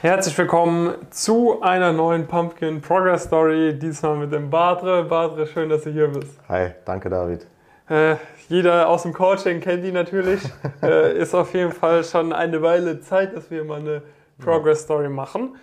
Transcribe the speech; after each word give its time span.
Herzlich 0.00 0.38
willkommen 0.38 0.94
zu 1.10 1.60
einer 1.60 1.92
neuen 1.92 2.28
Pumpkin 2.28 2.80
Progress 2.80 3.24
Story. 3.24 3.76
Diesmal 3.76 4.16
mit 4.16 4.32
dem 4.32 4.48
Badre. 4.48 5.02
Badre, 5.02 5.44
schön, 5.44 5.68
dass 5.68 5.82
du 5.82 5.90
hier 5.90 6.06
bist. 6.06 6.38
Hi, 6.48 6.70
danke 6.84 7.10
David. 7.10 7.44
Äh, 7.88 8.14
jeder 8.48 8.88
aus 8.88 9.02
dem 9.02 9.12
Coaching 9.12 9.60
kennt 9.60 9.82
die 9.82 9.90
natürlich. 9.90 10.40
äh, 10.84 11.18
ist 11.18 11.34
auf 11.34 11.52
jeden 11.52 11.72
Fall 11.72 12.04
schon 12.04 12.32
eine 12.32 12.62
Weile 12.62 13.00
Zeit, 13.00 13.34
dass 13.34 13.50
wir 13.50 13.64
mal 13.64 13.80
eine 13.80 14.02
Progress 14.38 14.82
Story 14.82 15.08
machen. 15.08 15.56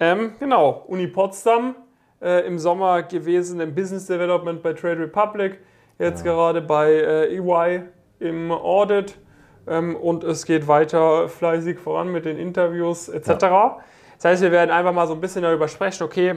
Ähm, 0.00 0.32
genau, 0.40 0.84
Uni 0.86 1.06
Potsdam 1.06 1.74
äh, 2.22 2.46
im 2.46 2.58
Sommer 2.58 3.02
gewesen 3.02 3.60
im 3.60 3.74
Business 3.74 4.06
Development 4.06 4.62
bei 4.62 4.72
Trade 4.72 5.00
Republic. 5.00 5.58
Jetzt 5.98 6.24
ja. 6.24 6.32
gerade 6.32 6.62
bei 6.62 6.90
äh, 6.90 7.36
EY 7.36 7.82
im 8.18 8.50
Audit 8.50 9.18
ähm, 9.66 9.96
und 9.96 10.24
es 10.24 10.46
geht 10.46 10.68
weiter 10.68 11.28
fleißig 11.28 11.78
voran 11.78 12.12
mit 12.12 12.24
den 12.24 12.38
Interviews 12.38 13.08
etc. 13.08 13.28
Ja. 13.42 13.78
Das 14.16 14.24
heißt, 14.24 14.42
wir 14.42 14.52
werden 14.52 14.70
einfach 14.70 14.92
mal 14.92 15.06
so 15.06 15.14
ein 15.14 15.20
bisschen 15.20 15.42
darüber 15.42 15.68
sprechen, 15.68 16.02
okay, 16.04 16.36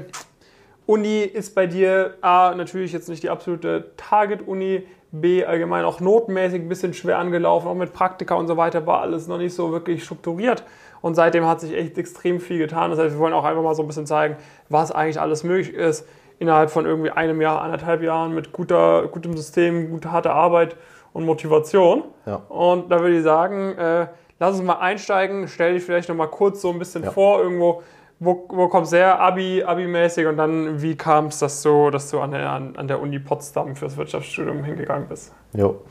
Uni 0.85 1.21
ist 1.21 1.53
bei 1.53 1.67
dir 1.67 2.15
A, 2.21 2.55
natürlich 2.55 2.93
jetzt 2.93 3.09
nicht 3.09 3.21
die 3.21 3.29
absolute 3.29 3.91
Target-Uni, 3.97 4.87
B, 5.11 5.45
allgemein 5.45 5.83
auch 5.85 5.99
notenmäßig 5.99 6.61
ein 6.61 6.69
bisschen 6.69 6.93
schwer 6.93 7.17
angelaufen, 7.19 7.67
auch 7.67 7.75
mit 7.75 7.93
Praktika 7.93 8.35
und 8.35 8.47
so 8.47 8.57
weiter 8.57 8.85
war 8.85 9.01
alles 9.01 9.27
noch 9.27 9.37
nicht 9.37 9.53
so 9.53 9.71
wirklich 9.71 10.03
strukturiert. 10.03 10.63
Und 11.01 11.15
seitdem 11.15 11.45
hat 11.45 11.61
sich 11.61 11.73
echt 11.73 11.97
extrem 11.97 12.39
viel 12.39 12.57
getan. 12.57 12.89
Das 12.91 12.99
heißt, 12.99 13.15
wir 13.15 13.19
wollen 13.19 13.33
auch 13.33 13.43
einfach 13.43 13.61
mal 13.61 13.75
so 13.75 13.83
ein 13.83 13.87
bisschen 13.87 14.05
zeigen, 14.05 14.37
was 14.69 14.91
eigentlich 14.91 15.19
alles 15.19 15.43
möglich 15.43 15.73
ist 15.73 16.07
innerhalb 16.39 16.69
von 16.69 16.85
irgendwie 16.85 17.11
einem 17.11 17.41
Jahr, 17.41 17.61
anderthalb 17.61 18.01
Jahren 18.01 18.33
mit 18.33 18.51
guter, 18.51 19.07
gutem 19.07 19.35
System, 19.35 19.89
guter 19.89 20.11
harter 20.11 20.33
Arbeit 20.33 20.75
und 21.17 21.25
Motivation. 21.25 22.03
Ja. 22.27 22.35
Und 22.47 22.91
da 22.91 22.99
würde 22.99 23.17
ich 23.17 23.23
sagen, 23.23 23.75
äh, 23.75 24.07
lass 24.37 24.53
uns 24.53 24.63
mal 24.63 24.75
einsteigen. 24.75 25.47
Stell 25.47 25.73
dich 25.73 25.83
vielleicht 25.83 26.09
noch 26.09 26.15
mal 26.15 26.27
kurz 26.27 26.61
so 26.61 26.69
ein 26.69 26.77
bisschen 26.77 27.03
ja. 27.03 27.09
vor, 27.09 27.41
irgendwo, 27.41 27.81
wo, 28.19 28.45
wo 28.49 28.67
kommst 28.67 28.93
du 28.93 28.97
her, 28.97 29.19
Abi, 29.19 29.63
Abi-mäßig 29.63 30.27
und 30.27 30.37
dann, 30.37 30.79
wie 30.79 30.95
kam 30.95 31.25
es, 31.25 31.39
dass 31.39 31.63
du, 31.63 31.89
dass 31.89 32.11
du 32.11 32.19
an 32.19 32.31
der, 32.31 32.47
an, 32.51 32.87
der 32.87 33.01
Uni 33.01 33.17
Potsdam 33.17 33.75
fürs 33.75 33.97
Wirtschaftsstudium 33.97 34.63
hingegangen 34.63 35.07
bist? 35.07 35.33
Jo, 35.53 35.81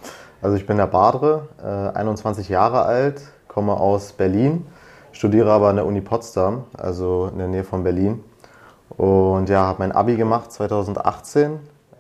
also 0.41 0.57
ich 0.57 0.65
bin 0.65 0.77
der 0.77 0.87
Badre, 0.87 1.49
äh, 1.61 1.99
21 1.99 2.49
Jahre 2.49 2.85
alt, 2.85 3.21
komme 3.49 3.75
aus 3.75 4.13
Berlin, 4.13 4.65
studiere 5.11 5.51
aber 5.51 5.71
an 5.71 5.77
der 5.77 5.87
Uni 5.87 6.03
Potsdam, 6.03 6.67
also 6.79 7.31
in 7.33 7.39
der 7.39 7.49
Nähe 7.49 7.65
von 7.65 7.83
Berlin. 7.83 8.23
Und 8.91 9.49
ja, 9.49 9.63
habe 9.63 9.81
mein 9.81 9.91
Abi 9.91 10.15
gemacht 10.15 10.53
2018, 10.53 11.59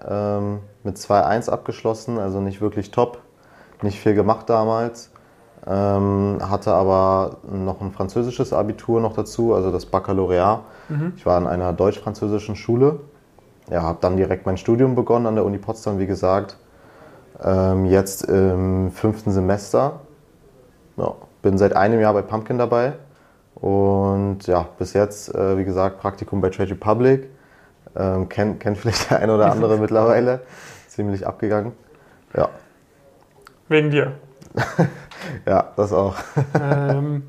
ähm, 0.09 0.61
mit 0.87 0.97
2-1 0.97 1.51
abgeschlossen, 1.51 2.19
also 2.19 2.41
nicht 2.41 2.63
wirklich 2.63 2.91
top, 2.91 3.19
nicht 3.83 4.01
viel 4.01 4.15
gemacht 4.15 4.49
damals. 4.49 5.11
Ähm, 5.67 6.39
hatte 6.41 6.73
aber 6.73 7.39
noch 7.51 7.81
ein 7.81 7.91
französisches 7.91 8.53
Abitur 8.53 9.01
noch 9.01 9.15
dazu, 9.15 9.53
also 9.53 9.73
das 9.73 9.85
Baccalaureat. 9.85 10.61
Mhm. 10.89 11.13
Ich 11.17 11.27
war 11.27 11.39
in 11.41 11.47
einer 11.49 11.73
deutsch-französischen 11.73 12.55
Schule. 12.55 13.01
Ja, 13.69 13.83
habe 13.83 13.99
dann 14.01 14.17
direkt 14.17 14.47
mein 14.47 14.57
Studium 14.57 14.95
begonnen 14.95 15.27
an 15.27 15.35
der 15.35 15.45
Uni 15.45 15.59
Potsdam, 15.59 15.99
wie 15.99 16.07
gesagt. 16.07 16.57
Ähm, 17.43 17.85
jetzt 17.85 18.23
im 18.23 18.93
fünften 18.93 19.33
Semester. 19.33 20.01
Ja, 20.97 21.15
bin 21.43 21.59
seit 21.59 21.75
einem 21.75 22.01
Jahr 22.01 22.15
bei 22.15 22.23
Pumpkin 22.23 22.59
dabei. 22.59 22.93
Und 23.57 24.47
ja, 24.47 24.67
bis 24.79 24.93
jetzt, 24.93 25.35
äh, 25.35 25.59
wie 25.59 25.65
gesagt, 25.65 25.99
Praktikum 25.99 26.41
bei 26.41 26.51
Trade 26.51 26.71
Republic. 26.71 27.29
Ähm, 27.97 28.29
kennt, 28.29 28.61
kennt 28.61 28.79
vielleicht 28.79 29.11
der 29.11 29.21
eine 29.21 29.35
oder 29.35 29.51
andere 29.51 29.77
mittlerweile. 29.81 30.41
Ziemlich 30.97 31.27
abgegangen. 31.27 31.73
Ja. 32.35 32.49
Wegen 33.69 33.91
dir. 33.91 34.13
ja, 35.47 35.73
das 35.77 35.93
auch. 35.93 36.15
ähm, 36.59 37.25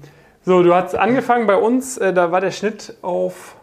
so, 0.45 0.63
du 0.63 0.73
hast 0.73 0.95
angefangen 0.95 1.47
bei 1.47 1.57
uns, 1.57 1.97
äh, 1.97 2.13
da 2.13 2.31
war 2.31 2.39
der 2.39 2.51
Schnitt 2.51 2.95
auf 3.01 3.57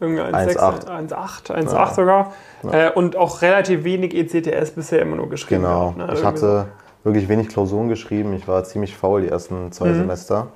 1,8 0.00 0.88
1,8 0.88 1.72
ja. 1.72 1.94
sogar. 1.94 2.32
Ja. 2.64 2.88
Äh, 2.88 2.92
und 2.92 3.14
auch 3.14 3.42
relativ 3.42 3.84
wenig 3.84 4.12
ECTS 4.12 4.72
bisher 4.72 5.02
immer 5.02 5.14
nur 5.14 5.28
geschrieben. 5.28 5.62
Genau. 5.62 5.92
Gehabt, 5.92 5.98
ne? 5.98 6.14
Ich 6.14 6.24
hatte 6.24 6.66
wirklich 7.04 7.28
wenig 7.28 7.48
Klausuren 7.48 7.88
geschrieben. 7.88 8.32
Ich 8.32 8.48
war 8.48 8.64
ziemlich 8.64 8.96
faul 8.96 9.22
die 9.22 9.28
ersten 9.28 9.70
zwei 9.70 9.90
mhm. 9.90 9.98
Semester. 9.98 10.48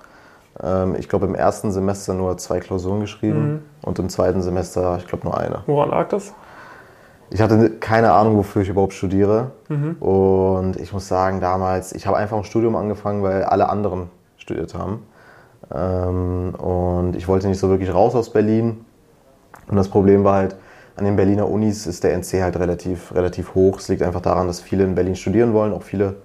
Ähm, 0.60 0.96
ich 0.98 1.08
glaube, 1.08 1.26
im 1.26 1.36
ersten 1.36 1.70
Semester 1.70 2.14
nur 2.14 2.36
zwei 2.38 2.58
Klausuren 2.58 2.98
geschrieben 2.98 3.52
mhm. 3.52 3.62
und 3.82 4.00
im 4.00 4.08
zweiten 4.08 4.42
Semester, 4.42 4.96
ich 4.98 5.06
glaube, 5.06 5.22
nur 5.22 5.38
eine. 5.38 5.62
Woran 5.66 5.90
lag 5.90 6.08
das? 6.08 6.34
Ich 7.32 7.40
hatte 7.40 7.70
keine 7.70 8.12
Ahnung, 8.12 8.36
wofür 8.36 8.60
ich 8.60 8.68
überhaupt 8.68 8.92
studiere. 8.92 9.52
Mhm. 9.68 9.96
Und 10.00 10.76
ich 10.76 10.92
muss 10.92 11.08
sagen, 11.08 11.40
damals, 11.40 11.92
ich 11.92 12.06
habe 12.06 12.18
einfach 12.18 12.36
ein 12.36 12.44
Studium 12.44 12.76
angefangen, 12.76 13.22
weil 13.22 13.44
alle 13.44 13.70
anderen 13.70 14.10
studiert 14.36 14.74
haben. 14.74 15.06
Ähm, 15.74 16.54
und 16.54 17.16
ich 17.16 17.28
wollte 17.28 17.48
nicht 17.48 17.58
so 17.58 17.70
wirklich 17.70 17.92
raus 17.94 18.14
aus 18.14 18.30
Berlin. 18.30 18.84
Und 19.66 19.76
das 19.76 19.88
Problem 19.88 20.24
war 20.24 20.36
halt, 20.36 20.56
an 20.94 21.06
den 21.06 21.16
Berliner 21.16 21.48
Unis 21.48 21.86
ist 21.86 22.04
der 22.04 22.12
NC 22.12 22.42
halt 22.42 22.58
relativ, 22.58 23.14
relativ 23.14 23.54
hoch. 23.54 23.78
Es 23.78 23.88
liegt 23.88 24.02
einfach 24.02 24.20
daran, 24.20 24.46
dass 24.46 24.60
viele 24.60 24.84
in 24.84 24.94
Berlin 24.94 25.16
studieren 25.16 25.54
wollen, 25.54 25.72
auch 25.72 25.82
viele 25.82 26.16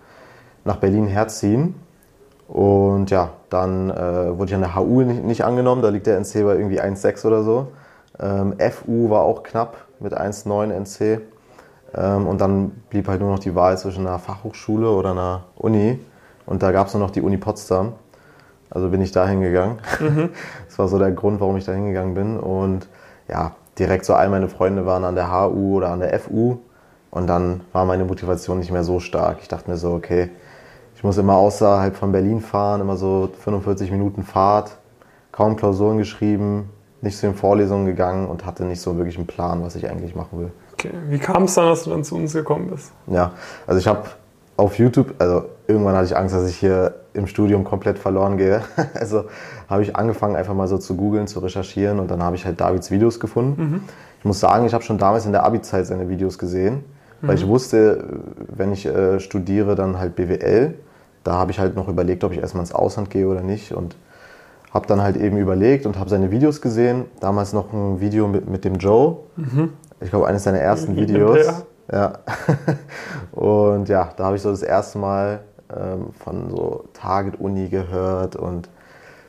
nach 0.66 0.76
Berlin 0.76 1.08
herziehen. 1.08 1.76
Und 2.50 3.12
ja, 3.12 3.30
dann 3.50 3.90
äh, 3.92 4.38
wurde 4.38 4.50
ich 4.50 4.56
an 4.56 4.62
der 4.62 4.76
HU 4.76 5.04
nicht, 5.04 5.24
nicht, 5.24 5.46
angenommen, 5.46 5.82
da 5.82 5.88
liegt 5.88 6.08
der 6.08 6.18
NC 6.18 6.44
bei 6.44 6.56
irgendwie 6.56 6.82
1,6 6.82 7.26
oder 7.26 7.44
so. 7.44 7.68
Ähm, 8.20 8.56
FU 8.72 9.10
war 9.10 9.22
auch 9.22 9.44
knapp 9.44 9.87
mit 10.00 10.18
1,9 10.18 10.72
NC. 10.72 11.22
Ähm, 11.96 12.28
und 12.28 12.42
dann 12.42 12.70
blieb 12.90 13.08
halt 13.08 13.22
nur 13.22 13.32
noch 13.32 13.40
die 13.40 13.56
Wahl 13.56 13.78
zwischen 13.78 14.06
einer 14.06 14.20
Fachhochschule 14.20 14.90
oder 14.90 15.12
einer 15.12 15.46
Uni. 15.56 16.00
Und 16.46 16.64
da 16.64 16.72
gab 16.72 16.88
es 16.88 16.94
nur 16.94 17.04
noch 17.04 17.12
die 17.12 17.22
Uni 17.22 17.38
Potsdam. 17.38 17.94
Also 18.70 18.90
bin 18.90 19.02
ich 19.02 19.12
da 19.12 19.28
hingegangen. 19.28 19.78
Mhm. 20.00 20.30
Das 20.68 20.80
war 20.80 20.88
so 20.88 21.00
der 21.00 21.12
Grund, 21.12 21.40
warum 21.40 21.58
ich 21.58 21.66
da 21.66 21.72
hingegangen 21.72 22.14
bin. 22.14 22.40
Und 22.40 22.88
ja, 23.28 23.56
direkt 23.80 24.06
so 24.06 24.14
all 24.14 24.30
meine 24.30 24.50
Freunde 24.50 24.86
waren 24.86 25.04
an 25.04 25.16
der 25.16 25.32
HU 25.32 25.78
oder 25.78 25.90
an 25.90 26.00
der 26.00 26.18
FU. 26.20 26.58
Und 27.10 27.28
dann 27.28 27.62
war 27.72 27.86
meine 27.86 28.06
Motivation 28.06 28.60
nicht 28.60 28.72
mehr 28.72 28.84
so 28.84 29.00
stark. 29.00 29.38
Ich 29.42 29.48
dachte 29.48 29.70
mir 29.70 29.78
so, 29.78 29.94
okay, 29.94 30.30
ich 30.96 31.04
muss 31.04 31.18
immer 31.18 31.36
außerhalb 31.36 31.96
von 31.96 32.12
Berlin 32.12 32.42
fahren, 32.42 32.82
immer 32.82 32.98
so 32.98 33.30
45 33.40 33.92
Minuten 33.92 34.24
Fahrt, 34.24 34.78
kaum 35.32 35.56
Klausuren 35.56 36.00
geschrieben, 36.00 36.70
nicht 37.02 37.18
zu 37.18 37.28
den 37.28 37.36
Vorlesungen 37.36 37.86
gegangen 37.86 38.28
und 38.28 38.46
hatte 38.46 38.64
nicht 38.66 38.82
so 38.82 38.98
wirklich 38.98 39.18
einen 39.18 39.28
Plan, 39.28 39.64
was 39.64 39.76
ich 39.76 39.90
eigentlich 39.90 40.16
machen 40.16 40.40
will. 40.40 40.52
Okay, 40.74 40.92
wie 41.10 41.20
kam 41.20 41.44
es 41.44 41.56
dann, 41.56 41.68
dass 41.68 41.84
du 41.84 41.90
dann 41.90 42.04
zu 42.04 42.16
uns 42.16 42.34
gekommen 42.34 42.70
bist? 42.70 42.92
Ja, 43.08 43.32
also 43.66 43.80
ich 43.80 43.88
habe 43.88 44.04
auf 44.58 44.78
YouTube, 44.78 45.14
also 45.20 45.46
irgendwann 45.68 45.96
hatte 45.96 46.06
ich 46.06 46.18
Angst, 46.18 46.34
dass 46.34 46.50
ich 46.50 46.58
hier 46.58 46.96
im 47.14 47.28
Studium 47.28 47.64
komplett 47.64 48.00
verloren 48.00 48.38
gehe. 48.38 48.62
Also 48.94 49.26
habe 49.70 49.84
ich 49.84 49.96
angefangen, 49.96 50.36
einfach 50.36 50.54
mal 50.54 50.68
so 50.68 50.78
zu 50.78 50.96
googeln, 50.96 51.28
zu 51.28 51.40
recherchieren 51.40 52.00
und 52.00 52.10
dann 52.10 52.24
habe 52.24 52.36
ich 52.36 52.46
halt 52.46 52.60
Davids 52.60 52.90
Videos 52.90 53.20
gefunden. 53.20 53.62
Mhm. 53.62 53.82
Ich 54.20 54.26
muss 54.26 54.40
sagen, 54.40 54.66
ich 54.66 54.74
habe 54.74 54.84
schon 54.84 54.98
damals 54.98 55.26
in 55.26 55.32
der 55.32 55.44
Abi-Zeit 55.44 55.86
seine 55.86 56.10
Videos 56.10 56.38
gesehen, 56.38 56.84
weil 57.22 57.36
mhm. 57.36 57.42
ich 57.42 57.48
wusste, 57.48 58.22
wenn 58.48 58.72
ich 58.72 58.86
äh, 58.86 59.20
studiere, 59.20 59.76
dann 59.76 60.00
halt 60.00 60.16
BWL 60.16 60.76
da 61.28 61.34
habe 61.34 61.52
ich 61.52 61.60
halt 61.60 61.76
noch 61.76 61.90
überlegt, 61.90 62.24
ob 62.24 62.32
ich 62.32 62.40
erstmal 62.40 62.64
ins 62.64 62.72
Ausland 62.72 63.10
gehe 63.10 63.28
oder 63.28 63.42
nicht 63.42 63.74
und 63.74 63.98
habe 64.78 64.86
dann 64.86 65.02
halt 65.02 65.18
eben 65.18 65.38
überlegt 65.38 65.88
und 65.88 65.98
habe 65.98 66.08
seine 66.08 66.30
Videos 66.30 66.62
gesehen. 66.62 67.06
Damals 67.20 67.52
noch 67.52 67.74
ein 67.74 68.00
Video 68.00 68.28
mit, 68.28 68.48
mit 68.48 68.64
dem 68.64 68.76
Joe. 68.76 69.18
Mhm. 69.36 69.74
Ich 70.00 70.12
glaube, 70.12 70.28
eines 70.28 70.44
seiner 70.44 70.60
ersten 70.60 70.96
Videos. 70.96 71.66
Ja. 71.92 72.20
und 73.32 73.90
ja, 73.90 74.12
da 74.16 74.26
habe 74.26 74.36
ich 74.36 74.44
so 74.44 74.52
das 74.52 74.62
erste 74.62 75.00
Mal 75.00 75.40
ähm, 75.76 76.10
von 76.24 76.52
so 76.52 76.86
Target 76.94 77.40
Uni 77.40 77.70
gehört 77.70 78.36
und 78.36 78.70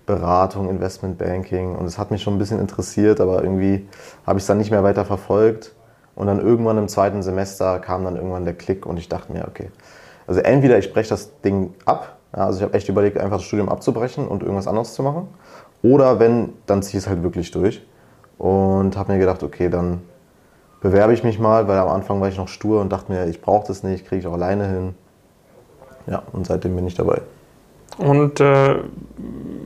Beratung, 0.04 0.68
Investment 0.68 1.16
Banking. 1.16 1.74
Und 1.76 1.86
es 1.86 1.96
hat 1.96 2.10
mich 2.10 2.22
schon 2.22 2.34
ein 2.34 2.38
bisschen 2.38 2.60
interessiert, 2.60 3.18
aber 3.18 3.42
irgendwie 3.42 3.88
habe 4.26 4.38
ich 4.38 4.42
es 4.42 4.48
dann 4.48 4.58
nicht 4.58 4.70
mehr 4.70 4.84
weiter 4.84 5.06
verfolgt. 5.06 5.74
Und 6.14 6.26
dann 6.26 6.40
irgendwann 6.40 6.76
im 6.76 6.88
zweiten 6.88 7.22
Semester 7.22 7.78
kam 7.78 8.04
dann 8.04 8.16
irgendwann 8.16 8.44
der 8.44 8.54
Klick 8.54 8.84
und 8.84 8.98
ich 8.98 9.08
dachte 9.08 9.32
mir, 9.32 9.48
okay, 9.48 9.70
also 10.26 10.40
entweder 10.40 10.76
ich 10.76 10.92
breche 10.92 11.08
das 11.08 11.40
Ding 11.40 11.72
ab, 11.86 12.17
ja, 12.36 12.44
also 12.44 12.58
ich 12.58 12.62
habe 12.62 12.74
echt 12.74 12.88
überlegt, 12.88 13.18
einfach 13.18 13.38
das 13.38 13.44
Studium 13.44 13.68
abzubrechen 13.68 14.28
und 14.28 14.42
irgendwas 14.42 14.66
anderes 14.66 14.94
zu 14.94 15.02
machen. 15.02 15.28
Oder 15.82 16.18
wenn, 16.18 16.52
dann 16.66 16.82
ziehe 16.82 16.98
ich 16.98 17.04
es 17.04 17.08
halt 17.08 17.22
wirklich 17.22 17.50
durch. 17.50 17.82
Und 18.36 18.96
habe 18.96 19.12
mir 19.12 19.18
gedacht, 19.18 19.42
okay, 19.42 19.68
dann 19.68 20.02
bewerbe 20.80 21.12
ich 21.12 21.24
mich 21.24 21.38
mal, 21.38 21.66
weil 21.66 21.78
am 21.78 21.88
Anfang 21.88 22.20
war 22.20 22.28
ich 22.28 22.36
noch 22.36 22.48
stur 22.48 22.80
und 22.80 22.92
dachte 22.92 23.10
mir, 23.10 23.26
ich 23.26 23.40
brauche 23.40 23.66
das 23.66 23.82
nicht, 23.82 24.06
kriege 24.06 24.20
ich 24.20 24.26
auch 24.26 24.34
alleine 24.34 24.66
hin. 24.66 24.94
Ja, 26.06 26.22
und 26.32 26.46
seitdem 26.46 26.76
bin 26.76 26.86
ich 26.86 26.94
dabei. 26.94 27.20
Und 27.98 28.40
äh, 28.40 28.76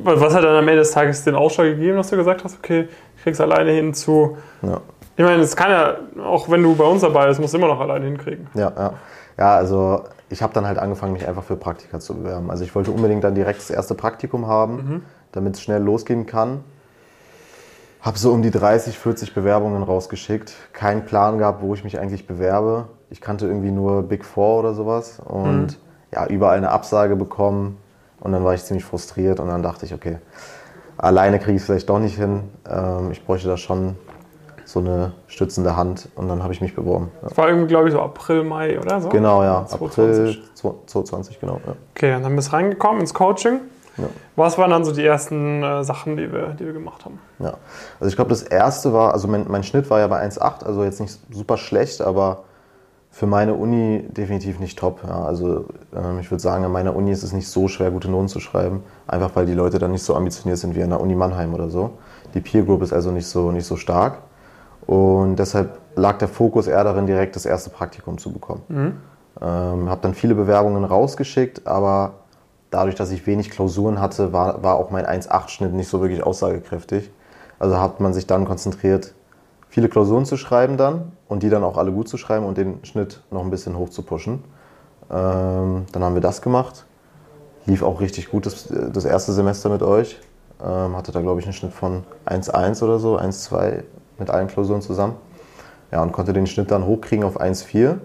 was 0.05 0.35
hat 0.35 0.43
dann 0.43 0.56
am 0.56 0.69
Ende 0.69 0.81
des 0.81 0.93
Tages 0.93 1.23
den 1.25 1.35
Ausschlag 1.35 1.67
gegeben, 1.67 1.99
dass 1.99 2.09
du 2.09 2.17
gesagt 2.17 2.44
hast, 2.44 2.59
okay, 2.59 2.88
ich 3.17 3.23
krieg's 3.23 3.41
alleine 3.41 3.73
hin 3.73 3.93
zu. 3.93 4.38
Ja. 4.62 4.81
Ich 5.17 5.25
meine, 5.25 5.43
es 5.43 5.55
kann 5.55 5.70
ja, 5.70 5.97
auch 6.25 6.49
wenn 6.49 6.62
du 6.62 6.75
bei 6.75 6.85
uns 6.85 7.03
dabei 7.03 7.26
bist, 7.26 7.41
musst 7.41 7.53
du 7.53 7.59
immer 7.59 7.69
noch 7.69 7.81
alleine 7.81 8.06
hinkriegen. 8.06 8.47
Ja, 8.55 8.73
ja. 8.75 8.94
Ja, 9.38 9.56
also 9.56 10.05
ich 10.32 10.43
habe 10.43 10.55
dann 10.55 10.67
halt 10.67 10.79
angefangen, 10.79 11.12
mich 11.12 11.29
einfach 11.29 11.44
für 11.44 11.56
Praktika 11.56 12.00
zu 12.00 12.14
bewerben. 12.14 12.50
Also 12.50 12.64
ich 12.64 12.75
wollte 12.75 12.90
unbedingt 12.90 13.23
dann 13.23 13.34
direkt 13.34 13.61
das 13.61 13.70
erste 13.70 13.94
Praktikum 13.94 14.46
haben, 14.46 14.75
mhm. 14.75 15.02
damit 15.31 15.56
es 15.56 15.62
schnell 15.62 15.82
losgehen 15.82 16.25
kann. 16.25 16.64
Habe 18.00 18.19
so 18.19 18.32
um 18.32 18.43
die 18.43 18.50
30, 18.50 18.99
40 18.99 19.34
Bewerbungen 19.34 19.82
rausgeschickt. 19.82 20.55
Keinen 20.73 21.05
Plan 21.05 21.38
gehabt, 21.38 21.62
wo 21.62 21.75
ich 21.75 21.84
mich 21.84 22.00
eigentlich 22.00 22.26
bewerbe. 22.26 22.87
Ich 23.11 23.20
kannte 23.20 23.46
irgendwie 23.46 23.70
nur 23.70 24.02
Big 24.02 24.25
Four 24.25 24.61
oder 24.61 24.75
sowas 24.75 25.20
und 25.20 25.67
mhm. 25.67 25.76
ja, 26.12 26.26
überall 26.26 26.56
eine 26.56 26.70
Absage 26.70 27.14
bekommen. 27.14 27.76
Und 28.19 28.32
dann 28.32 28.43
war 28.43 28.55
ich 28.55 28.64
ziemlich 28.64 28.85
frustriert 28.85 29.38
und 29.38 29.49
dann 29.49 29.62
dachte 29.62 29.85
ich, 29.85 29.93
okay, 29.93 30.19
alleine 30.96 31.38
kriege 31.40 31.56
ich 31.56 31.62
es 31.62 31.67
vielleicht 31.67 31.90
doch 31.90 31.99
nicht 31.99 32.17
hin. 32.17 32.44
Ähm, 32.69 33.11
ich 33.12 33.25
bräuchte 33.25 33.49
da 33.49 33.56
schon 33.56 33.96
so 34.73 34.81
eine 34.81 35.13
stützende 35.27 35.77
Hand 35.77 36.09
und 36.15 36.29
dann 36.29 36.43
habe 36.43 36.55
ich 36.55 36.63
mich 36.63 36.75
beworben. 36.75 37.11
Ja. 37.21 37.29
Das 37.29 37.37
war 37.37 37.49
irgendwie, 37.49 37.69
glaube 37.69 37.89
ich, 37.89 37.95
so 37.95 38.01
April, 38.01 38.43
Mai 38.43 38.81
oder 38.81 39.01
so? 39.03 39.11
Genau, 39.11 39.43
ja. 39.43 39.67
2020. 39.67 40.39
April 40.39 40.77
2020, 40.85 41.41
genau. 41.41 41.61
Ja. 41.67 41.75
Okay, 41.95 42.11
dann 42.11 42.33
wir 42.33 42.39
es 42.39 42.53
reingekommen 42.53 43.01
ins 43.01 43.13
Coaching. 43.13 43.61
Ja. 43.99 44.05
Was 44.37 44.57
waren 44.57 44.71
dann 44.71 44.87
so 44.87 44.93
die 44.93 45.05
ersten 45.05 45.63
äh, 45.63 45.85
Sachen, 45.85 46.17
die 46.17 46.33
wir, 46.33 46.55
die 46.59 46.65
wir 46.65 46.73
gemacht 46.73 47.05
haben? 47.05 47.19
Ja, 47.39 47.59
also 48.01 48.09
ich 48.09 48.17
glaube, 48.17 48.31
das 48.31 48.43
erste 48.43 48.95
war, 48.95 49.13
also 49.13 49.29
mein, 49.29 49.45
mein 49.49 49.63
Schnitt 49.63 49.91
war 49.91 50.01
ja 50.01 50.07
bei 50.07 50.27
1,8, 50.27 50.65
also 50.65 50.83
jetzt 50.85 51.01
nicht 51.01 51.19
super 51.31 51.59
schlecht, 51.59 52.01
aber 52.01 52.45
für 53.11 53.27
meine 53.27 53.53
Uni 53.53 54.07
definitiv 54.09 54.59
nicht 54.59 54.79
top. 54.79 55.01
Ja, 55.07 55.23
also 55.23 55.67
ähm, 55.95 56.19
ich 56.19 56.31
würde 56.31 56.41
sagen, 56.41 56.65
an 56.65 56.73
meiner 56.73 56.97
Uni 56.97 57.11
ist 57.11 57.23
es 57.23 57.35
nicht 57.35 57.49
so 57.49 57.69
schwer, 57.69 57.91
gute 57.91 58.11
Noten 58.11 58.29
zu 58.29 58.41
schreiben, 58.41 58.83
einfach 59.07 59.33
weil 59.35 59.45
die 59.45 59.53
Leute 59.53 59.79
dann 59.79 59.91
nicht 59.91 60.03
so 60.03 60.17
ambitioniert 60.17 60.59
sind 60.59 60.75
wie 60.75 60.83
an 60.83 60.89
der 60.89 61.01
Uni 61.01 61.15
Mannheim 61.15 61.53
oder 61.53 61.69
so. 61.69 61.91
Die 62.33 62.41
Peer 62.41 62.63
Group 62.63 62.81
ist 62.81 62.95
also 62.95 63.11
nicht 63.11 63.27
so, 63.27 63.53
nicht 63.53 63.67
so 63.67 63.77
stark 63.77 64.23
und 64.87 65.37
deshalb 65.37 65.79
lag 65.94 66.19
der 66.19 66.29
Fokus 66.29 66.67
eher 66.67 66.84
darin, 66.84 67.06
direkt 67.06 67.37
das 67.37 67.46
erste 67.46 67.70
Praktikum 67.70 68.19
zu 68.19 68.32
bekommen. 68.32 68.62
Mhm. 68.69 68.96
Ähm, 69.40 69.88
habe 69.88 70.00
dann 70.02 70.14
viele 70.14 70.34
Bewerbungen 70.34 70.84
rausgeschickt, 70.84 71.67
aber 71.67 72.14
dadurch, 72.70 72.94
dass 72.94 73.11
ich 73.11 73.26
wenig 73.26 73.50
Klausuren 73.50 74.00
hatte, 74.00 74.32
war, 74.32 74.62
war 74.62 74.76
auch 74.76 74.90
mein 74.90 75.06
1,8-Schnitt 75.06 75.73
nicht 75.73 75.88
so 75.88 76.00
wirklich 76.00 76.23
aussagekräftig. 76.23 77.11
Also 77.58 77.79
hat 77.79 78.00
man 78.00 78.12
sich 78.12 78.26
dann 78.26 78.44
konzentriert, 78.44 79.14
viele 79.69 79.88
Klausuren 79.88 80.26
zu 80.26 80.37
schreiben 80.37 80.76
dann 80.76 81.12
und 81.28 81.43
die 81.43 81.49
dann 81.49 81.64
auch 81.64 81.78
alle 81.78 81.93
gut 81.93 82.08
zu 82.08 82.19
schreiben 82.19 82.44
und 82.44 82.58
den 82.58 82.85
Schnitt 82.85 83.23
noch 83.31 83.43
ein 83.43 83.50
bisschen 83.50 83.76
hoch 83.76 83.88
zu 83.88 84.02
pushen. 84.02 84.44
Ähm, 85.11 85.87
dann 85.93 86.02
haben 86.02 86.14
wir 86.14 86.20
das 86.20 86.43
gemacht. 86.43 86.85
Lief 87.67 87.82
auch 87.82 88.00
richtig 88.00 88.31
gut 88.31 88.46
das, 88.46 88.69
das 88.69 89.05
erste 89.05 89.32
Semester 89.32 89.69
mit 89.69 89.82
euch. 89.82 90.19
Ähm, 90.62 90.96
hatte 90.96 91.12
da, 91.12 91.20
glaube 91.20 91.40
ich, 91.40 91.46
einen 91.46 91.52
Schnitt 91.52 91.73
von 91.73 92.05
1,1 92.26 92.82
oder 92.82 92.99
so, 92.99 93.17
1,2 93.19 93.82
mit 94.23 94.31
allen 94.31 94.49
Klausuren 94.49 94.81
zusammen. 94.81 95.17
Ja, 95.91 96.03
und 96.03 96.13
konnte 96.13 96.33
den 96.33 96.47
Schnitt 96.47 96.71
dann 96.71 96.87
hochkriegen 96.87 97.25
auf 97.25 97.41
1,4. 97.41 97.99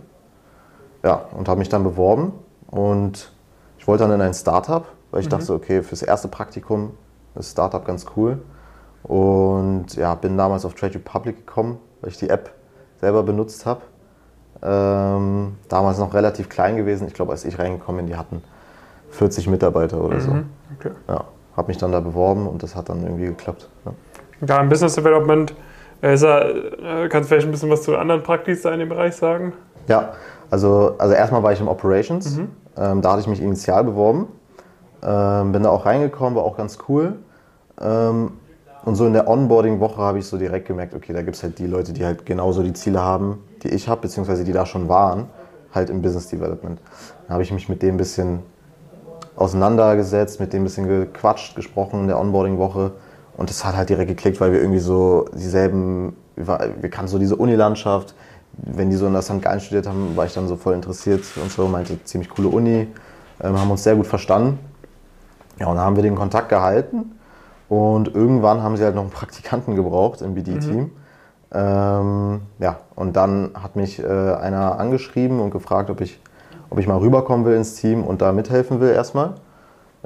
Ja, 1.04 1.22
und 1.32 1.48
habe 1.48 1.60
mich 1.60 1.70
dann 1.70 1.84
beworben 1.84 2.34
und 2.70 3.32
ich 3.78 3.88
wollte 3.88 4.04
dann 4.04 4.12
in 4.12 4.22
ein 4.22 4.34
Startup, 4.34 4.86
weil 5.12 5.22
ich 5.22 5.28
mhm. 5.28 5.32
dachte, 5.32 5.54
okay, 5.54 5.84
fürs 5.84 6.02
erste 6.02 6.28
Praktikum 6.28 6.92
ist 7.36 7.52
Startup 7.52 7.86
ganz 7.86 8.06
cool. 8.16 8.40
Und 9.04 9.96
ja, 9.96 10.16
bin 10.16 10.38
damals 10.38 10.66
auf 10.66 10.74
Trade 10.74 10.96
Republic 10.96 11.38
gekommen, 11.38 11.78
weil 12.02 12.10
ich 12.10 12.18
die 12.18 12.30
App 12.30 12.52
selber 13.00 13.24
benutzt 13.24 13.66
habe. 13.66 13.82
Ähm, 14.62 15.56
damals 15.70 16.00
noch 16.00 16.14
relativ 16.14 16.50
klein 16.50 16.78
gewesen. 16.78 17.08
Ich 17.08 17.14
glaube, 17.14 17.32
als 17.32 17.46
ich 17.46 17.58
reingekommen 17.60 18.00
bin, 18.00 18.08
die 18.08 18.18
hatten 18.18 18.42
40 19.12 19.48
Mitarbeiter 19.48 20.04
oder 20.04 20.20
so. 20.20 20.32
Mhm, 20.32 20.50
okay. 20.78 20.92
Ja, 21.08 21.26
habe 21.56 21.68
mich 21.68 21.78
dann 21.78 21.92
da 21.92 22.00
beworben 22.00 22.48
und 22.48 22.64
das 22.64 22.76
hat 22.76 22.90
dann 22.90 23.04
irgendwie 23.04 23.28
geklappt. 23.28 23.70
Ja, 23.86 23.94
ja 24.48 24.62
im 24.62 24.68
Business 24.68 24.96
Development 24.96 25.54
er, 26.02 27.04
äh, 27.04 27.10
kannst 27.10 27.30
du 27.30 27.36
vielleicht 27.36 27.48
ein 27.48 27.52
bisschen 27.52 27.70
was 27.70 27.84
zu 27.84 27.98
anderen 27.98 28.24
Praktis 28.24 28.66
in 28.66 28.80
dem 28.80 28.90
Bereich 28.90 29.16
sagen? 29.16 29.54
Ja, 29.88 30.14
also, 30.50 30.96
also 30.98 31.14
erstmal 31.14 31.44
war 31.44 31.54
ich 31.54 31.60
im 31.60 31.68
Operations. 31.68 32.38
Mhm. 32.38 32.50
Ähm, 32.78 33.02
da 33.02 33.12
hatte 33.12 33.22
ich 33.22 33.28
mich 33.28 33.42
initial 33.42 33.84
beworben. 33.84 34.28
Ähm, 35.04 35.52
bin 35.52 35.64
da 35.64 35.70
auch 35.70 35.86
reingekommen, 35.86 36.36
war 36.36 36.44
auch 36.44 36.58
ganz 36.58 36.78
cool. 36.88 37.14
Ähm, 37.80 38.32
und 38.86 38.96
so 38.96 39.06
in 39.06 39.14
der 39.14 39.28
Onboarding-Woche 39.28 39.98
habe 39.98 40.20
ich 40.20 40.26
so 40.26 40.38
direkt 40.38 40.68
gemerkt, 40.68 40.94
okay, 40.94 41.14
da 41.14 41.22
gibt 41.22 41.36
es 41.36 41.44
halt 41.44 41.60
die 41.60 41.68
Leute, 41.68 41.94
die 41.94 42.06
halt 42.06 42.26
genauso 42.26 42.64
die 42.64 42.74
Ziele 42.74 43.02
haben, 43.02 43.44
die 43.64 43.70
ich 43.70 43.90
habe, 43.90 44.02
beziehungsweise 44.02 44.44
die 44.44 44.54
da 44.54 44.66
schon 44.66 44.88
waren, 44.88 45.28
halt 45.74 45.90
im 45.90 46.02
Business 46.02 46.30
Development. 46.30 46.80
Dann 47.28 47.34
habe 47.34 47.44
ich 47.44 47.52
mich 47.52 47.68
mit 47.68 47.82
dem 47.82 47.96
ein 47.96 47.98
bisschen 47.98 48.40
auseinandergesetzt, 49.36 50.40
mit 50.40 50.54
dem 50.54 50.62
ein 50.62 50.66
bisschen 50.66 50.88
gequatscht, 50.88 51.56
gesprochen 51.56 52.02
in 52.02 52.08
der 52.08 52.20
Onboarding-Woche. 52.20 52.92
Und 53.38 53.50
das 53.52 53.64
hat 53.64 53.78
halt 53.78 53.90
direkt 53.90 54.10
geklickt, 54.10 54.42
weil 54.42 54.52
wir 54.52 54.60
irgendwie 54.60 54.80
so 54.80 55.26
dieselben, 55.34 56.16
wir 56.36 56.90
kannten 56.90 57.08
so 57.08 57.20
diese 57.20 57.36
Unilandschaft. 57.36 58.16
Wenn 58.54 58.90
die 58.90 58.96
so 58.96 59.06
in 59.06 59.14
der 59.14 59.22
St. 59.22 59.42
Gallen 59.42 59.60
studiert 59.60 59.88
haben, 59.88 60.18
war 60.18 60.26
ich 60.26 60.34
dann 60.34 60.48
so 60.48 60.56
voll 60.56 60.74
interessiert 60.74 61.24
und 61.42 61.52
so, 61.52 61.68
meinte, 61.68 62.04
ziemlich 62.04 62.30
coole 62.30 62.48
Uni, 62.48 62.88
ähm, 63.42 63.60
haben 63.60 63.70
uns 63.70 63.84
sehr 63.84 63.96
gut 63.96 64.08
verstanden. 64.08 64.58
Ja, 65.60 65.68
und 65.68 65.76
dann 65.76 65.86
haben 65.86 65.96
wir 65.96 66.04
den 66.04 66.16
Kontakt 66.16 66.50
gehalten. 66.50 67.12
Und 67.70 68.16
irgendwann 68.16 68.64
haben 68.64 68.78
sie 68.78 68.84
halt 68.84 68.96
noch 68.96 69.04
einen 69.04 69.12
Praktikanten 69.12 69.76
gebraucht 69.76 70.22
im 70.22 70.34
BD-Team. 70.34 70.78
Mhm. 70.78 70.92
Ähm, 71.52 72.42
ja, 72.60 72.80
und 72.96 73.16
dann 73.16 73.52
hat 73.54 73.76
mich 73.76 74.00
äh, 74.00 74.06
einer 74.06 74.80
angeschrieben 74.80 75.40
und 75.40 75.52
gefragt, 75.52 75.90
ob 75.90 76.02
ich, 76.02 76.20
ob 76.70 76.80
ich 76.80 76.88
mal 76.88 76.98
rüberkommen 76.98 77.46
will 77.46 77.56
ins 77.56 77.76
Team 77.76 78.04
und 78.04 78.22
da 78.22 78.32
mithelfen 78.32 78.80
will 78.80 78.90
erstmal. 78.90 79.36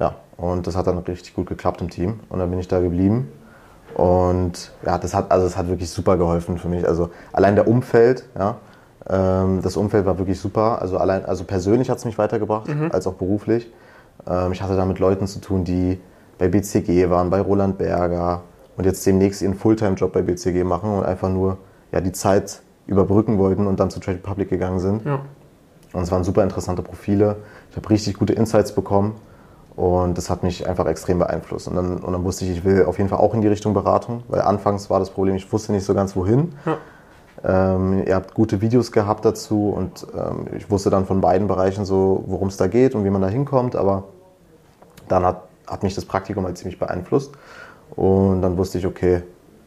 Ja, 0.02 0.16
und 0.36 0.66
das 0.66 0.76
hat 0.76 0.88
dann 0.88 0.98
richtig 0.98 1.36
gut 1.36 1.46
geklappt 1.46 1.80
im 1.82 1.90
Team. 1.92 2.20
Und 2.30 2.40
dann 2.40 2.50
bin 2.50 2.60
ich 2.60 2.68
da 2.68 2.80
geblieben. 2.80 3.32
Und 3.94 4.72
ja, 4.84 4.98
das 4.98 5.14
hat, 5.14 5.32
also 5.32 5.46
das 5.46 5.56
hat 5.56 5.70
wirklich 5.70 5.92
super 5.92 6.18
geholfen 6.18 6.58
für 6.58 6.70
mich. 6.70 6.88
Also 6.88 7.12
allein 7.32 7.54
der 7.56 7.68
Umfeld, 7.68 8.26
ja, 8.36 8.56
ähm, 9.08 9.62
das 9.62 9.78
Umfeld 9.78 10.08
war 10.08 10.18
wirklich 10.18 10.40
super. 10.40 10.82
Also 10.82 10.98
allein, 10.98 11.24
also 11.24 11.44
persönlich 11.44 11.92
hat 11.92 12.00
es 12.00 12.06
mich 12.06 12.18
weitergebracht, 12.18 12.68
mhm. 12.68 12.90
als 12.92 13.06
auch 13.06 13.14
beruflich. 13.14 13.72
Ähm, 14.28 14.54
ich 14.54 14.64
hatte 14.64 14.76
da 14.76 14.86
mit 14.86 14.98
Leuten 14.98 15.28
zu 15.28 15.40
tun, 15.40 15.66
die 15.66 16.00
bei 16.40 16.48
BCG 16.48 17.12
waren, 17.12 17.30
bei 17.30 17.40
Roland 17.40 17.78
Berger 17.78 18.42
und 18.78 18.86
jetzt 18.86 19.06
demnächst 19.06 19.44
ihren 19.44 19.54
Fulltime-Job 19.54 20.12
bei 20.14 20.24
BCG 20.24 20.64
machen 20.64 20.92
und 20.98 21.06
einfach 21.06 21.30
nur 21.30 21.60
ja, 21.92 22.02
die 22.02 22.12
Zeit 22.12 22.64
überbrücken 22.88 23.38
wollten 23.38 23.68
und 23.68 23.80
dann 23.80 23.92
zu 23.92 24.00
Trade 24.00 24.18
Public 24.18 24.50
gegangen 24.50 24.80
sind. 24.80 25.06
Ja. 25.06 25.20
Und 25.94 26.02
es 26.02 26.12
waren 26.12 26.24
super 26.24 26.42
interessante 26.42 26.82
Profile. 26.82 27.36
Ich 27.70 27.78
habe 27.78 27.88
richtig 27.92 28.18
gute 28.18 28.34
Insights 28.34 28.74
bekommen 28.74 29.14
und 29.76 30.18
das 30.18 30.30
hat 30.30 30.44
mich 30.44 30.68
einfach 30.68 30.86
extrem 30.86 31.20
beeinflusst. 31.20 31.68
Und 31.68 31.76
dann, 31.76 31.98
und 31.98 32.12
dann 32.12 32.24
wusste 32.24 32.46
ich, 32.46 32.52
ich 32.52 32.64
will 32.64 32.86
auf 32.86 32.98
jeden 32.98 33.10
Fall 33.10 33.20
auch 33.20 33.34
in 33.34 33.42
die 33.42 33.48
Richtung 33.48 33.74
Beratung, 33.74 34.24
weil 34.28 34.42
anfangs 34.42 34.90
war 34.90 35.00
das 35.00 35.10
Problem, 35.10 35.36
ich 35.36 35.52
wusste 35.52 35.72
nicht 35.72 35.86
so 35.86 35.94
ganz 35.94 36.16
wohin. 36.16 36.54
Ja. 36.66 36.78
Ähm, 37.44 38.04
ihr 38.06 38.16
habt 38.16 38.34
gute 38.34 38.62
Videos 38.62 38.92
gehabt 38.92 39.26
dazu 39.26 39.70
und 39.70 40.06
ähm, 40.16 40.48
ich 40.56 40.70
wusste 40.70 40.90
dann 40.90 41.06
von 41.06 41.22
beiden 41.22 41.48
Bereichen 41.48 41.86
so, 41.86 42.24
worum 42.28 42.50
es 42.50 42.58
da 42.58 42.68
geht 42.68 42.94
und 42.94 43.04
wie 43.04 43.10
man 43.10 43.22
da 43.22 43.30
hinkommt, 43.30 43.76
aber 43.76 44.04
dann 45.08 45.26
hat 45.26 45.44
hat 45.72 45.84
mich 45.84 45.96
das 45.96 46.06
Praktikum 46.06 46.46
halt 46.46 46.58
ziemlich 46.58 46.78
beeinflusst. 46.78 47.32
Und 47.96 48.42
dann 48.42 48.58
wusste 48.58 48.78
ich, 48.78 48.86
okay, 48.86 49.24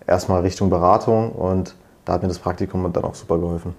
erstmal 0.06 0.42
Richtung 0.42 0.70
Beratung 0.70 1.32
und 1.32 1.74
da 2.04 2.12
hat 2.14 2.22
mir 2.22 2.28
das 2.28 2.38
Praktikum 2.38 2.90
dann 2.92 3.04
auch 3.04 3.14
super 3.14 3.38
geholfen. 3.38 3.74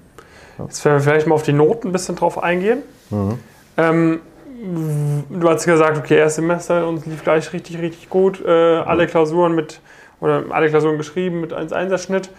Ja. 0.57 0.65
Jetzt 0.65 0.83
werden 0.83 0.97
wir 0.97 1.01
vielleicht 1.01 1.27
mal 1.27 1.35
auf 1.35 1.43
die 1.43 1.53
Noten 1.53 1.89
ein 1.89 1.91
bisschen 1.91 2.15
drauf 2.15 2.41
eingehen. 2.41 2.81
Mhm. 3.11 3.39
Ähm, 3.77 4.19
du 5.29 5.49
hast 5.49 5.65
gesagt, 5.65 5.97
okay, 5.97 6.17
erstes 6.17 6.35
Semester 6.35 6.87
uns 6.87 7.05
lief 7.05 7.23
gleich 7.23 7.51
richtig, 7.53 7.79
richtig 7.79 8.09
gut. 8.09 8.43
Äh, 8.45 8.49
alle 8.49 9.07
Klausuren 9.07 9.55
mit, 9.55 9.81
oder 10.19 10.43
alle 10.49 10.69
Klausuren 10.69 10.97
geschrieben 10.97 11.41
mit 11.41 11.53
1,1er 11.53 11.97
Schnitt. 11.97 12.29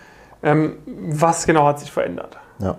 Ähm, 0.43 0.77
was 0.87 1.47
genau 1.47 1.67
hat 1.67 1.81
sich 1.81 1.91
verändert? 1.91 2.39
Ja. 2.59 2.77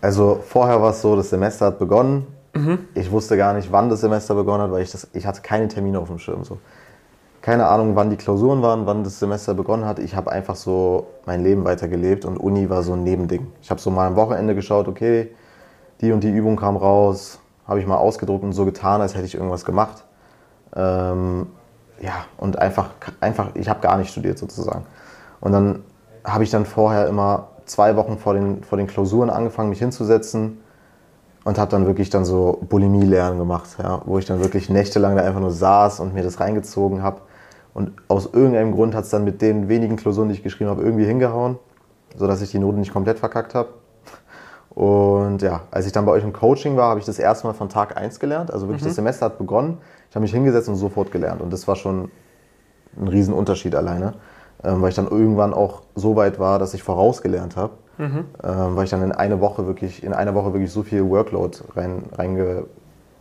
Also 0.00 0.42
vorher 0.46 0.80
war 0.80 0.90
es 0.90 1.00
so, 1.02 1.16
das 1.16 1.30
Semester 1.30 1.66
hat 1.66 1.78
begonnen, 1.78 2.26
Mhm. 2.56 2.88
Ich 2.94 3.10
wusste 3.10 3.36
gar 3.36 3.52
nicht, 3.52 3.70
wann 3.70 3.90
das 3.90 4.00
Semester 4.00 4.34
begonnen 4.34 4.62
hat, 4.62 4.70
weil 4.70 4.82
ich, 4.82 4.90
das, 4.90 5.08
ich 5.12 5.26
hatte 5.26 5.42
keine 5.42 5.68
Termine 5.68 5.98
auf 5.98 6.08
dem 6.08 6.18
Schirm. 6.18 6.42
So. 6.44 6.58
Keine 7.42 7.66
Ahnung, 7.66 7.94
wann 7.94 8.10
die 8.10 8.16
Klausuren 8.16 8.62
waren, 8.62 8.86
wann 8.86 9.04
das 9.04 9.18
Semester 9.18 9.54
begonnen 9.54 9.84
hat. 9.84 9.98
Ich 9.98 10.16
habe 10.16 10.32
einfach 10.32 10.56
so 10.56 11.06
mein 11.26 11.42
Leben 11.42 11.64
weitergelebt 11.64 12.24
und 12.24 12.38
Uni 12.38 12.70
war 12.70 12.82
so 12.82 12.94
ein 12.94 13.04
Nebending. 13.04 13.46
Ich 13.60 13.70
habe 13.70 13.80
so 13.80 13.90
mal 13.90 14.06
am 14.06 14.16
Wochenende 14.16 14.54
geschaut, 14.54 14.88
okay, 14.88 15.30
die 16.00 16.12
und 16.12 16.24
die 16.24 16.30
Übung 16.30 16.56
kam 16.56 16.76
raus, 16.76 17.40
habe 17.66 17.80
ich 17.80 17.86
mal 17.86 17.96
ausgedruckt 17.96 18.44
und 18.44 18.52
so 18.52 18.64
getan, 18.64 19.00
als 19.00 19.14
hätte 19.14 19.24
ich 19.24 19.34
irgendwas 19.34 19.64
gemacht. 19.64 20.04
Ähm, 20.74 21.46
ja, 22.00 22.12
und 22.36 22.58
einfach, 22.58 22.90
einfach 23.20 23.48
ich 23.54 23.68
habe 23.68 23.80
gar 23.80 23.96
nicht 23.96 24.10
studiert 24.10 24.38
sozusagen. 24.38 24.86
Und 25.40 25.52
dann 25.52 25.82
habe 26.24 26.44
ich 26.44 26.50
dann 26.50 26.66
vorher 26.66 27.06
immer 27.08 27.48
zwei 27.64 27.96
Wochen 27.96 28.18
vor 28.18 28.34
den, 28.34 28.62
vor 28.62 28.78
den 28.78 28.86
Klausuren 28.86 29.30
angefangen, 29.30 29.70
mich 29.70 29.78
hinzusetzen, 29.78 30.58
und 31.46 31.58
habe 31.58 31.70
dann 31.70 31.86
wirklich 31.86 32.10
dann 32.10 32.24
so 32.24 32.58
Bulimie-Lernen 32.68 33.38
gemacht, 33.38 33.76
ja, 33.80 34.02
wo 34.04 34.18
ich 34.18 34.24
dann 34.24 34.40
wirklich 34.40 34.68
nächtelang 34.68 35.14
da 35.14 35.22
einfach 35.22 35.38
nur 35.38 35.52
saß 35.52 36.00
und 36.00 36.12
mir 36.12 36.24
das 36.24 36.40
reingezogen 36.40 37.04
habe. 37.04 37.20
Und 37.72 37.92
aus 38.08 38.26
irgendeinem 38.32 38.72
Grund 38.72 38.96
hat 38.96 39.04
es 39.04 39.10
dann 39.10 39.22
mit 39.22 39.40
den 39.40 39.68
wenigen 39.68 39.94
Klausuren, 39.94 40.28
die 40.28 40.34
ich 40.34 40.42
geschrieben 40.42 40.70
habe, 40.70 40.82
irgendwie 40.82 41.04
hingehauen, 41.04 41.56
sodass 42.16 42.42
ich 42.42 42.50
die 42.50 42.58
Noten 42.58 42.80
nicht 42.80 42.92
komplett 42.92 43.20
verkackt 43.20 43.54
habe. 43.54 43.68
Und 44.76 45.42
ja, 45.42 45.62
als 45.72 45.86
ich 45.86 45.92
dann 45.92 46.06
bei 46.06 46.12
euch 46.12 46.22
im 46.22 46.32
Coaching 46.32 46.76
war, 46.76 46.90
habe 46.90 47.00
ich 47.00 47.06
das 47.06 47.18
erste 47.18 47.48
Mal 47.48 47.54
von 47.54 47.68
Tag 47.68 47.96
1 47.96 48.20
gelernt. 48.20 48.52
Also 48.52 48.68
wirklich, 48.68 48.82
mhm. 48.82 48.88
das 48.88 48.94
Semester 48.94 49.26
hat 49.26 49.38
begonnen. 49.38 49.78
Ich 50.08 50.14
habe 50.14 50.22
mich 50.22 50.32
hingesetzt 50.32 50.68
und 50.68 50.76
sofort 50.76 51.10
gelernt. 51.10 51.40
Und 51.40 51.52
das 51.52 51.66
war 51.66 51.74
schon 51.74 52.10
ein 52.96 53.08
Riesenunterschied 53.08 53.74
alleine, 53.74 54.14
ähm, 54.62 54.82
weil 54.82 54.90
ich 54.90 54.94
dann 54.94 55.08
irgendwann 55.08 55.52
auch 55.52 55.82
so 55.96 56.14
weit 56.14 56.38
war, 56.38 56.58
dass 56.60 56.74
ich 56.74 56.82
vorausgelernt 56.84 57.56
habe 57.56 57.72
mhm. 57.98 58.24
ähm, 58.42 58.76
weil 58.76 58.84
ich 58.84 58.90
dann 58.90 59.02
in 59.02 59.12
eine 59.12 59.40
Woche 59.40 59.66
wirklich, 59.66 60.02
in 60.02 60.12
einer 60.12 60.34
Woche 60.34 60.52
wirklich 60.52 60.70
so 60.70 60.82
viel 60.82 61.08
Workload 61.08 61.58
rein, 61.74 62.04
reinge, 62.12 62.64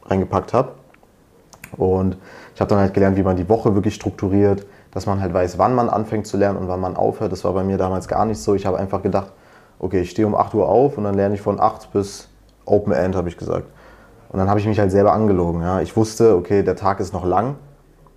reingepackt 0.05 0.53
habe. 0.53 0.71
Und 1.77 2.17
ich 2.53 2.61
habe 2.61 2.69
dann 2.69 2.79
halt 2.79 2.93
gelernt, 2.93 3.17
wie 3.17 3.23
man 3.23 3.35
die 3.35 3.49
Woche 3.49 3.75
wirklich 3.75 3.95
strukturiert, 3.95 4.65
dass 4.91 5.05
man 5.05 5.19
halt 5.19 5.33
weiß, 5.33 5.57
wann 5.57 5.75
man 5.75 5.89
anfängt 5.89 6.27
zu 6.27 6.37
lernen 6.37 6.57
und 6.57 6.67
wann 6.67 6.79
man 6.79 6.95
aufhört. 6.95 7.31
Das 7.31 7.43
war 7.43 7.53
bei 7.53 7.63
mir 7.63 7.77
damals 7.77 8.07
gar 8.07 8.25
nicht 8.25 8.39
so. 8.39 8.55
Ich 8.55 8.65
habe 8.65 8.77
einfach 8.77 9.01
gedacht, 9.01 9.31
okay, 9.79 10.01
ich 10.01 10.11
stehe 10.11 10.27
um 10.27 10.35
8 10.35 10.53
Uhr 10.53 10.67
auf 10.67 10.97
und 10.97 11.03
dann 11.03 11.15
lerne 11.15 11.35
ich 11.35 11.41
von 11.41 11.59
8 11.59 11.91
bis 11.91 12.29
Open 12.65 12.93
End, 12.93 13.15
habe 13.15 13.29
ich 13.29 13.37
gesagt. 13.37 13.67
Und 14.29 14.39
dann 14.39 14.49
habe 14.49 14.59
ich 14.59 14.67
mich 14.67 14.79
halt 14.79 14.91
selber 14.91 15.13
angelogen. 15.13 15.61
Ja. 15.61 15.81
Ich 15.81 15.95
wusste, 15.95 16.35
okay, 16.35 16.63
der 16.63 16.75
Tag 16.75 16.99
ist 16.99 17.13
noch 17.13 17.25
lang, 17.25 17.55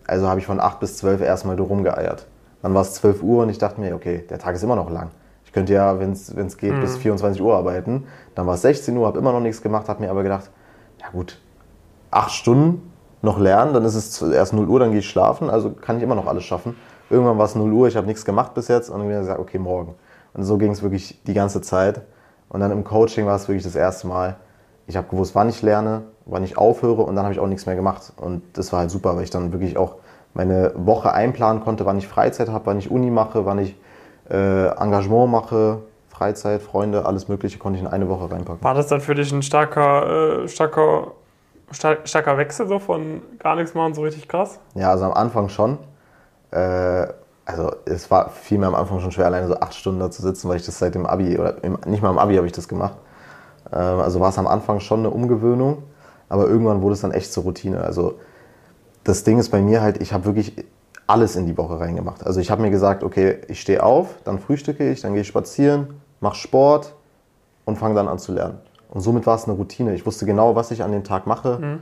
Also 0.06 0.26
habe 0.28 0.40
ich 0.40 0.46
von 0.46 0.58
8 0.58 0.80
bis 0.80 0.96
12 0.96 1.20
erstmal 1.20 1.60
rumgeeiert. 1.60 2.26
Dann 2.62 2.74
war 2.74 2.82
es 2.82 2.94
12 2.94 3.22
Uhr 3.22 3.42
und 3.42 3.50
ich 3.50 3.58
dachte 3.58 3.80
mir, 3.80 3.94
okay, 3.94 4.24
der 4.28 4.38
Tag 4.38 4.54
ist 4.54 4.62
immer 4.62 4.76
noch 4.76 4.90
lang. 4.90 5.10
Ich 5.44 5.52
könnte 5.52 5.72
ja, 5.72 5.98
wenn 6.00 6.12
es 6.12 6.56
geht, 6.56 6.74
mhm. 6.74 6.80
bis 6.80 6.96
24 6.96 7.40
Uhr 7.40 7.54
arbeiten. 7.54 8.04
Dann 8.34 8.46
war 8.46 8.54
es 8.54 8.62
16 8.62 8.96
Uhr, 8.96 9.06
habe 9.06 9.18
immer 9.18 9.32
noch 9.32 9.40
nichts 9.40 9.62
gemacht, 9.62 9.88
habe 9.88 10.02
mir 10.02 10.10
aber 10.10 10.22
gedacht, 10.22 10.50
ja 11.00 11.06
gut, 11.10 11.40
acht 12.10 12.32
Stunden 12.32 12.90
noch 13.22 13.38
lernen, 13.38 13.74
dann 13.74 13.84
ist 13.84 13.94
es 13.94 14.22
erst 14.22 14.52
0 14.52 14.68
Uhr, 14.68 14.80
dann 14.80 14.90
gehe 14.90 15.00
ich 15.00 15.08
schlafen, 15.08 15.50
also 15.50 15.70
kann 15.70 15.96
ich 15.96 16.02
immer 16.02 16.14
noch 16.14 16.26
alles 16.26 16.44
schaffen. 16.44 16.76
Irgendwann 17.10 17.38
war 17.38 17.46
es 17.46 17.54
0 17.54 17.72
Uhr, 17.72 17.88
ich 17.88 17.96
habe 17.96 18.06
nichts 18.06 18.24
gemacht 18.24 18.54
bis 18.54 18.68
jetzt 18.68 18.90
und 18.90 18.98
dann 18.98 19.08
habe 19.08 19.14
ich 19.14 19.20
gesagt, 19.20 19.40
okay, 19.40 19.58
morgen. 19.58 19.94
Und 20.34 20.44
so 20.44 20.58
ging 20.58 20.72
es 20.72 20.82
wirklich 20.82 21.22
die 21.24 21.34
ganze 21.34 21.60
Zeit. 21.60 22.02
Und 22.48 22.60
dann 22.60 22.70
im 22.70 22.84
Coaching 22.84 23.26
war 23.26 23.36
es 23.36 23.48
wirklich 23.48 23.64
das 23.64 23.74
erste 23.74 24.06
Mal. 24.06 24.36
Ich 24.86 24.96
habe 24.96 25.08
gewusst, 25.08 25.34
wann 25.34 25.48
ich 25.48 25.60
lerne, 25.62 26.02
wann 26.24 26.44
ich 26.44 26.56
aufhöre 26.56 27.02
und 27.02 27.14
dann 27.16 27.24
habe 27.24 27.34
ich 27.34 27.40
auch 27.40 27.46
nichts 27.46 27.66
mehr 27.66 27.76
gemacht. 27.76 28.12
Und 28.16 28.42
das 28.54 28.72
war 28.72 28.80
halt 28.80 28.90
super, 28.90 29.16
weil 29.16 29.24
ich 29.24 29.30
dann 29.30 29.52
wirklich 29.52 29.76
auch 29.76 29.96
meine 30.34 30.72
Woche 30.76 31.12
einplanen 31.12 31.62
konnte, 31.62 31.84
wann 31.84 31.98
ich 31.98 32.08
Freizeit 32.08 32.48
habe, 32.48 32.66
wann 32.66 32.78
ich 32.78 32.90
Uni 32.90 33.10
mache, 33.10 33.44
wann 33.44 33.58
ich 33.58 33.76
äh, 34.30 34.68
Engagement 34.68 35.30
mache, 35.30 35.80
Freizeit, 36.08 36.62
Freunde, 36.62 37.06
alles 37.06 37.28
Mögliche 37.28 37.58
konnte 37.58 37.78
ich 37.78 37.84
in 37.84 37.90
eine 37.90 38.08
Woche 38.08 38.30
reinpacken. 38.30 38.62
War 38.62 38.74
das 38.74 38.88
dann 38.88 39.00
für 39.00 39.14
dich 39.14 39.32
ein 39.32 39.42
starker, 39.42 40.42
äh, 40.44 40.48
starker, 40.48 41.12
starker 41.70 42.38
Wechsel 42.38 42.66
so 42.66 42.78
von 42.78 43.22
gar 43.38 43.56
nichts 43.56 43.74
machen 43.74 43.94
so 43.94 44.02
richtig 44.02 44.28
krass? 44.28 44.58
Ja, 44.74 44.90
also 44.90 45.04
am 45.04 45.12
Anfang 45.12 45.48
schon. 45.48 45.78
Äh, 46.50 47.08
also 47.48 47.72
es 47.86 48.10
war 48.10 48.28
viel 48.28 48.58
mehr 48.58 48.68
am 48.68 48.74
Anfang 48.74 49.00
schon 49.00 49.10
schwer, 49.10 49.24
alleine 49.24 49.48
so 49.48 49.58
acht 49.58 49.74
Stunden 49.74 50.00
da 50.00 50.10
zu 50.10 50.20
sitzen, 50.20 50.50
weil 50.50 50.58
ich 50.58 50.66
das 50.66 50.78
seit 50.78 50.94
dem 50.94 51.06
Abi, 51.06 51.38
oder 51.38 51.64
im, 51.64 51.78
nicht 51.86 52.02
mal 52.02 52.10
im 52.10 52.18
Abi 52.18 52.36
habe 52.36 52.46
ich 52.46 52.52
das 52.52 52.68
gemacht. 52.68 52.96
Ähm, 53.72 54.00
also 54.00 54.20
war 54.20 54.28
es 54.28 54.38
am 54.38 54.46
Anfang 54.46 54.80
schon 54.80 55.00
eine 55.00 55.10
Umgewöhnung, 55.10 55.82
aber 56.28 56.46
irgendwann 56.46 56.82
wurde 56.82 56.92
es 56.92 57.00
dann 57.00 57.10
echt 57.10 57.32
zur 57.32 57.44
Routine. 57.44 57.80
Also 57.80 58.18
das 59.02 59.24
Ding 59.24 59.38
ist 59.38 59.48
bei 59.48 59.62
mir 59.62 59.80
halt, 59.80 60.02
ich 60.02 60.12
habe 60.12 60.26
wirklich 60.26 60.62
alles 61.06 61.36
in 61.36 61.46
die 61.46 61.56
Woche 61.56 61.80
reingemacht. 61.80 62.26
Also 62.26 62.38
ich 62.38 62.50
habe 62.50 62.60
mir 62.60 62.70
gesagt, 62.70 63.02
okay, 63.02 63.38
ich 63.48 63.62
stehe 63.62 63.82
auf, 63.82 64.08
dann 64.24 64.38
frühstücke 64.40 64.90
ich, 64.90 65.00
dann 65.00 65.14
gehe 65.14 65.22
ich 65.22 65.28
spazieren, 65.28 66.00
mache 66.20 66.36
Sport 66.36 66.94
und 67.64 67.78
fange 67.78 67.94
dann 67.94 68.08
an 68.08 68.18
zu 68.18 68.32
lernen. 68.32 68.58
Und 68.90 69.00
somit 69.00 69.26
war 69.26 69.36
es 69.36 69.44
eine 69.44 69.54
Routine. 69.54 69.94
Ich 69.94 70.04
wusste 70.04 70.26
genau, 70.26 70.54
was 70.54 70.70
ich 70.70 70.82
an 70.82 70.92
dem 70.92 71.04
Tag 71.04 71.26
mache. 71.26 71.58
Mhm. 71.58 71.78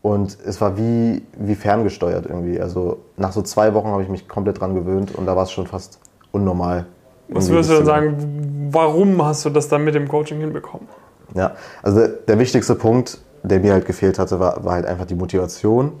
Und 0.00 0.38
es 0.44 0.60
war 0.60 0.76
wie, 0.76 1.22
wie 1.38 1.54
ferngesteuert 1.54 2.26
irgendwie. 2.26 2.60
Also 2.60 2.98
nach 3.16 3.32
so 3.32 3.42
zwei 3.42 3.74
Wochen 3.74 3.88
habe 3.88 4.02
ich 4.02 4.08
mich 4.08 4.28
komplett 4.28 4.60
dran 4.60 4.74
gewöhnt 4.74 5.14
und 5.14 5.26
da 5.26 5.34
war 5.34 5.42
es 5.42 5.50
schon 5.50 5.66
fast 5.66 5.98
unnormal. 6.30 6.86
Was 7.28 7.48
würdest 7.50 7.70
du 7.70 7.74
dann 7.74 7.84
sagen, 7.84 8.68
warum 8.72 9.22
hast 9.24 9.44
du 9.44 9.50
das 9.50 9.68
dann 9.68 9.84
mit 9.84 9.94
dem 9.94 10.08
Coaching 10.08 10.40
hinbekommen? 10.40 10.88
Ja, 11.34 11.52
also 11.82 11.98
der, 11.98 12.08
der 12.08 12.38
wichtigste 12.38 12.74
Punkt, 12.74 13.18
der 13.42 13.60
mir 13.60 13.72
halt 13.72 13.86
gefehlt 13.86 14.18
hatte, 14.18 14.40
war, 14.40 14.64
war 14.64 14.74
halt 14.74 14.86
einfach 14.86 15.04
die 15.04 15.14
Motivation 15.14 15.92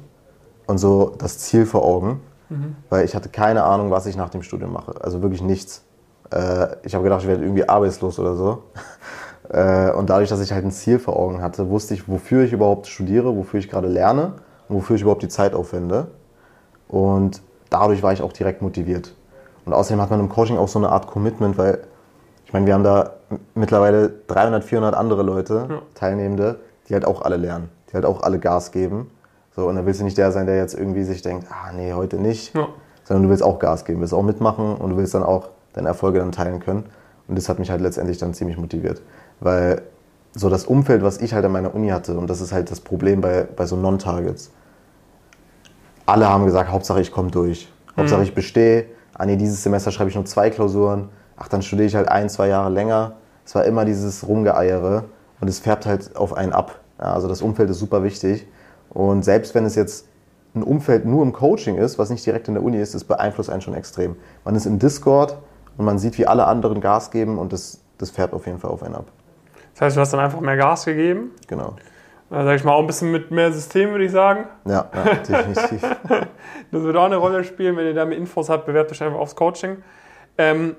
und 0.66 0.78
so 0.78 1.14
das 1.18 1.38
Ziel 1.38 1.66
vor 1.66 1.84
Augen. 1.84 2.20
Mhm. 2.48 2.76
Weil 2.88 3.04
ich 3.04 3.14
hatte 3.14 3.28
keine 3.28 3.64
Ahnung, 3.64 3.90
was 3.90 4.06
ich 4.06 4.16
nach 4.16 4.30
dem 4.30 4.42
Studium 4.42 4.72
mache. 4.72 4.94
Also 5.02 5.20
wirklich 5.22 5.42
nichts. 5.42 5.82
Äh, 6.30 6.68
ich 6.82 6.94
habe 6.94 7.04
gedacht, 7.04 7.22
ich 7.22 7.28
werde 7.28 7.42
irgendwie 7.42 7.68
arbeitslos 7.68 8.18
oder 8.18 8.36
so. 8.36 8.62
Äh, 9.50 9.90
und 9.92 10.10
dadurch, 10.10 10.28
dass 10.28 10.40
ich 10.40 10.52
halt 10.52 10.64
ein 10.64 10.70
Ziel 10.70 10.98
vor 10.98 11.16
Augen 11.16 11.42
hatte, 11.42 11.70
wusste 11.70 11.94
ich, 11.94 12.08
wofür 12.08 12.44
ich 12.44 12.52
überhaupt 12.52 12.86
studiere, 12.86 13.36
wofür 13.36 13.60
ich 13.60 13.68
gerade 13.68 13.88
lerne 13.88 14.34
und 14.68 14.76
wofür 14.76 14.96
ich 14.96 15.02
überhaupt 15.02 15.22
die 15.22 15.28
Zeit 15.28 15.54
aufwende. 15.54 16.08
Und 16.88 17.42
dadurch 17.70 18.02
war 18.02 18.12
ich 18.12 18.22
auch 18.22 18.32
direkt 18.32 18.62
motiviert. 18.62 19.14
Und 19.64 19.72
außerdem 19.72 20.00
hat 20.00 20.10
man 20.10 20.20
im 20.20 20.28
Coaching 20.28 20.56
auch 20.56 20.68
so 20.68 20.78
eine 20.78 20.90
Art 20.90 21.06
Commitment, 21.06 21.58
weil 21.58 21.80
ich 22.46 22.52
meine, 22.52 22.64
wir 22.64 22.72
haben 22.72 22.84
da 22.84 23.12
mittlerweile 23.54 24.10
300, 24.26 24.64
400 24.64 24.94
andere 24.94 25.22
Leute, 25.22 25.66
ja. 25.68 25.82
Teilnehmende, 25.94 26.60
die 26.88 26.94
halt 26.94 27.04
auch 27.04 27.20
alle 27.20 27.36
lernen, 27.36 27.68
die 27.90 27.94
halt 27.94 28.06
auch 28.06 28.22
alle 28.22 28.38
Gas 28.38 28.72
geben. 28.72 29.10
So, 29.54 29.68
und 29.68 29.76
dann 29.76 29.84
willst 29.84 30.00
du 30.00 30.04
nicht 30.04 30.16
der 30.16 30.32
sein, 30.32 30.46
der 30.46 30.56
jetzt 30.56 30.72
irgendwie 30.72 31.04
sich 31.04 31.20
denkt, 31.20 31.46
ah 31.50 31.72
nee, 31.74 31.92
heute 31.92 32.16
nicht, 32.16 32.54
ja. 32.54 32.68
sondern 33.04 33.24
du 33.24 33.28
willst 33.28 33.42
auch 33.42 33.58
Gas 33.58 33.84
geben, 33.84 34.00
willst 34.00 34.14
auch 34.14 34.22
mitmachen 34.22 34.76
und 34.76 34.90
du 34.90 34.96
willst 34.96 35.14
dann 35.14 35.22
auch 35.22 35.50
deine 35.74 35.88
Erfolge 35.88 36.20
dann 36.20 36.32
teilen 36.32 36.60
können. 36.60 36.84
Und 37.26 37.36
das 37.36 37.50
hat 37.50 37.58
mich 37.58 37.70
halt 37.70 37.82
letztendlich 37.82 38.16
dann 38.16 38.32
ziemlich 38.32 38.56
motiviert. 38.56 39.02
Weil 39.40 39.82
so 40.34 40.48
das 40.48 40.64
Umfeld, 40.64 41.02
was 41.02 41.18
ich 41.18 41.34
halt 41.34 41.44
an 41.44 41.52
meiner 41.52 41.74
Uni 41.74 41.88
hatte, 41.88 42.16
und 42.16 42.28
das 42.28 42.40
ist 42.40 42.52
halt 42.52 42.70
das 42.70 42.80
Problem 42.80 43.20
bei, 43.20 43.46
bei 43.56 43.66
so 43.66 43.76
Non-Targets, 43.76 44.50
alle 46.06 46.28
haben 46.28 46.46
gesagt, 46.46 46.70
Hauptsache 46.70 47.00
ich 47.00 47.12
komme 47.12 47.30
durch. 47.30 47.68
Hauptsache 47.96 48.20
mhm. 48.20 48.26
ich 48.26 48.34
bestehe. 48.34 48.86
Ah 49.14 49.26
nee, 49.26 49.36
dieses 49.36 49.62
Semester 49.62 49.90
schreibe 49.90 50.08
ich 50.08 50.16
nur 50.16 50.24
zwei 50.24 50.48
Klausuren. 50.48 51.10
Ach, 51.36 51.48
dann 51.48 51.62
studiere 51.62 51.86
ich 51.86 51.94
halt 51.94 52.08
ein, 52.08 52.28
zwei 52.30 52.48
Jahre 52.48 52.70
länger. 52.70 53.16
Es 53.44 53.54
war 53.54 53.64
immer 53.64 53.84
dieses 53.84 54.26
Rumgeeiere 54.26 55.04
und 55.40 55.48
es 55.48 55.58
färbt 55.58 55.86
halt 55.86 56.16
auf 56.16 56.34
einen 56.34 56.52
ab. 56.52 56.80
Ja, 56.98 57.12
also 57.12 57.28
das 57.28 57.42
Umfeld 57.42 57.70
ist 57.70 57.78
super 57.78 58.02
wichtig. 58.02 58.46
Und 58.90 59.24
selbst 59.24 59.54
wenn 59.54 59.64
es 59.64 59.74
jetzt 59.74 60.06
ein 60.54 60.62
Umfeld 60.62 61.04
nur 61.04 61.22
im 61.22 61.32
Coaching 61.32 61.76
ist, 61.76 61.98
was 61.98 62.10
nicht 62.10 62.24
direkt 62.24 62.48
in 62.48 62.54
der 62.54 62.62
Uni 62.62 62.78
ist, 62.78 62.94
das 62.94 63.04
beeinflusst 63.04 63.50
einen 63.50 63.60
schon 63.60 63.74
extrem. 63.74 64.16
Man 64.44 64.54
ist 64.54 64.66
im 64.66 64.78
Discord 64.78 65.36
und 65.76 65.84
man 65.84 65.98
sieht, 65.98 66.18
wie 66.18 66.26
alle 66.26 66.46
anderen 66.46 66.80
Gas 66.80 67.10
geben 67.10 67.38
und 67.38 67.52
das, 67.52 67.80
das 67.98 68.10
färbt 68.10 68.34
auf 68.34 68.46
jeden 68.46 68.58
Fall 68.58 68.70
auf 68.70 68.82
einen 68.82 68.94
ab. 68.94 69.06
Das 69.78 69.86
heißt, 69.86 69.96
du 69.96 70.00
hast 70.00 70.12
dann 70.12 70.20
einfach 70.20 70.40
mehr 70.40 70.56
Gas 70.56 70.86
gegeben. 70.86 71.30
Genau. 71.46 71.76
Äh, 72.30 72.44
sag 72.44 72.56
ich 72.56 72.64
mal, 72.64 72.72
auch 72.72 72.80
ein 72.80 72.88
bisschen 72.88 73.12
mit 73.12 73.30
mehr 73.30 73.52
System, 73.52 73.90
würde 73.92 74.06
ich 74.06 74.10
sagen. 74.10 74.46
Ja, 74.64 74.90
ja 74.92 75.14
definitiv. 75.14 75.82
das 76.72 76.82
wird 76.82 76.96
auch 76.96 77.04
eine 77.04 77.16
Rolle 77.16 77.44
spielen. 77.44 77.76
Wenn 77.76 77.86
ihr 77.86 77.94
da 77.94 78.04
mehr 78.04 78.18
Infos 78.18 78.48
habt, 78.48 78.66
bewerbt 78.66 78.90
euch 78.90 79.00
einfach 79.02 79.20
aufs 79.20 79.36
Coaching. 79.36 79.76
Ähm, 80.36 80.74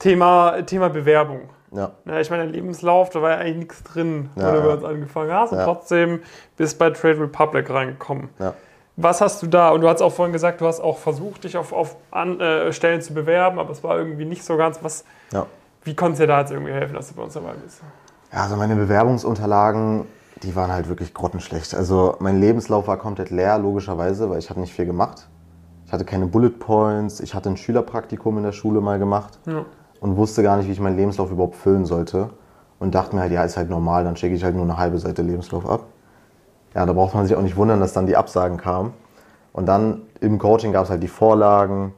Thema, 0.00 0.62
Thema 0.62 0.88
Bewerbung. 0.90 1.48
Ja. 1.70 1.92
ja. 2.06 2.20
Ich 2.20 2.28
meine, 2.28 2.46
Lebenslauf, 2.46 3.10
da 3.10 3.22
war 3.22 3.30
ja 3.30 3.36
eigentlich 3.36 3.56
nichts 3.56 3.82
drin, 3.84 4.30
ja, 4.34 4.48
wo 4.48 4.60
du 4.60 4.66
ja. 4.66 4.74
uns 4.74 4.84
angefangen 4.84 5.32
hast. 5.32 5.52
Und 5.52 5.62
trotzdem 5.62 6.20
bist 6.56 6.76
bei 6.76 6.90
Trade 6.90 7.20
Republic 7.20 7.70
reingekommen. 7.70 8.30
Ja. 8.40 8.54
Was 8.96 9.20
hast 9.20 9.42
du 9.42 9.46
da? 9.46 9.70
Und 9.70 9.80
du 9.80 9.88
hast 9.88 10.02
auch 10.02 10.12
vorhin 10.12 10.32
gesagt, 10.32 10.60
du 10.60 10.66
hast 10.66 10.80
auch 10.80 10.98
versucht, 10.98 11.44
dich 11.44 11.56
auf, 11.56 11.72
auf 11.72 11.96
an, 12.10 12.40
äh, 12.40 12.72
Stellen 12.72 13.00
zu 13.00 13.14
bewerben, 13.14 13.60
aber 13.60 13.70
es 13.70 13.84
war 13.84 13.96
irgendwie 13.96 14.24
nicht 14.24 14.42
so 14.42 14.56
ganz. 14.56 14.82
Was, 14.82 15.04
Wie 15.84 15.94
konntest 15.94 16.20
du 16.20 16.26
dir 16.26 16.32
da 16.32 16.40
jetzt 16.40 16.50
irgendwie 16.50 16.72
helfen, 16.72 16.94
dass 16.94 17.08
du 17.08 17.14
bei 17.14 17.22
uns 17.22 17.34
dabei 17.34 17.52
bist? 17.62 17.80
Ja, 18.34 18.42
also 18.42 18.56
meine 18.56 18.74
Bewerbungsunterlagen, 18.74 20.06
die 20.42 20.56
waren 20.56 20.72
halt 20.72 20.88
wirklich 20.88 21.14
grottenschlecht. 21.14 21.72
Also 21.72 22.16
mein 22.18 22.40
Lebenslauf 22.40 22.88
war 22.88 22.96
komplett 22.96 23.30
leer, 23.30 23.58
logischerweise, 23.58 24.28
weil 24.28 24.40
ich 24.40 24.50
habe 24.50 24.58
nicht 24.58 24.74
viel 24.74 24.86
gemacht. 24.86 25.28
Ich 25.86 25.92
hatte 25.92 26.04
keine 26.04 26.26
Bullet 26.26 26.50
Points, 26.50 27.20
ich 27.20 27.32
hatte 27.32 27.48
ein 27.48 27.56
Schülerpraktikum 27.56 28.36
in 28.38 28.42
der 28.42 28.50
Schule 28.50 28.80
mal 28.80 28.98
gemacht 28.98 29.38
ja. 29.46 29.64
und 30.00 30.16
wusste 30.16 30.42
gar 30.42 30.56
nicht, 30.56 30.66
wie 30.66 30.72
ich 30.72 30.80
meinen 30.80 30.96
Lebenslauf 30.96 31.30
überhaupt 31.30 31.54
füllen 31.54 31.84
sollte. 31.84 32.30
Und 32.80 32.96
dachte 32.96 33.14
mir 33.14 33.22
halt, 33.22 33.30
ja, 33.30 33.44
ist 33.44 33.56
halt 33.56 33.70
normal, 33.70 34.02
dann 34.02 34.16
schicke 34.16 34.34
ich 34.34 34.42
halt 34.42 34.56
nur 34.56 34.64
eine 34.64 34.78
halbe 34.78 34.98
Seite 34.98 35.22
Lebenslauf 35.22 35.64
ab. 35.64 35.84
Ja, 36.74 36.84
da 36.84 36.92
braucht 36.92 37.14
man 37.14 37.24
sich 37.24 37.36
auch 37.36 37.42
nicht 37.42 37.56
wundern, 37.56 37.78
dass 37.78 37.92
dann 37.92 38.06
die 38.06 38.16
Absagen 38.16 38.56
kamen. 38.56 38.94
Und 39.52 39.66
dann 39.66 40.02
im 40.20 40.40
Coaching 40.40 40.72
gab 40.72 40.84
es 40.84 40.90
halt 40.90 41.04
die 41.04 41.08
Vorlagen. 41.08 41.94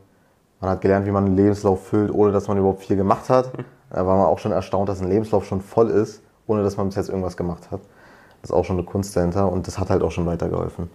Man 0.61 0.69
hat 0.69 0.83
gelernt, 0.83 1.07
wie 1.07 1.13
man 1.13 1.25
einen 1.25 1.37
Lebenslauf 1.37 1.87
füllt, 1.87 2.13
ohne 2.13 2.31
dass 2.31 2.47
man 2.47 2.59
überhaupt 2.59 2.83
viel 2.83 2.97
gemacht 2.97 3.31
hat. 3.31 3.53
Da 3.89 4.07
war 4.07 4.19
man 4.19 4.27
auch 4.27 4.39
schon 4.39 4.53
erstaunt, 4.53 4.91
dass 4.91 5.01
ein 5.01 5.09
Lebenslauf 5.09 5.47
schon 5.47 5.63
voll 5.63 5.89
ist, 5.89 6.23
ohne 6.47 6.63
dass 6.63 6.77
man 6.77 6.87
bis 6.87 6.97
jetzt 6.97 7.09
irgendwas 7.09 7.37
gemacht 7.37 7.71
hat. 7.71 7.81
Das 8.43 8.51
ist 8.51 8.57
auch 8.57 8.65
schon 8.65 8.77
eine 8.77 8.87
Kunst 8.87 9.17
dahinter 9.17 9.51
und 9.51 9.67
das 9.67 9.79
hat 9.79 9.91
halt 9.91 10.03
auch 10.03 10.11
schon 10.11 10.27
weitergeholfen. 10.27 10.91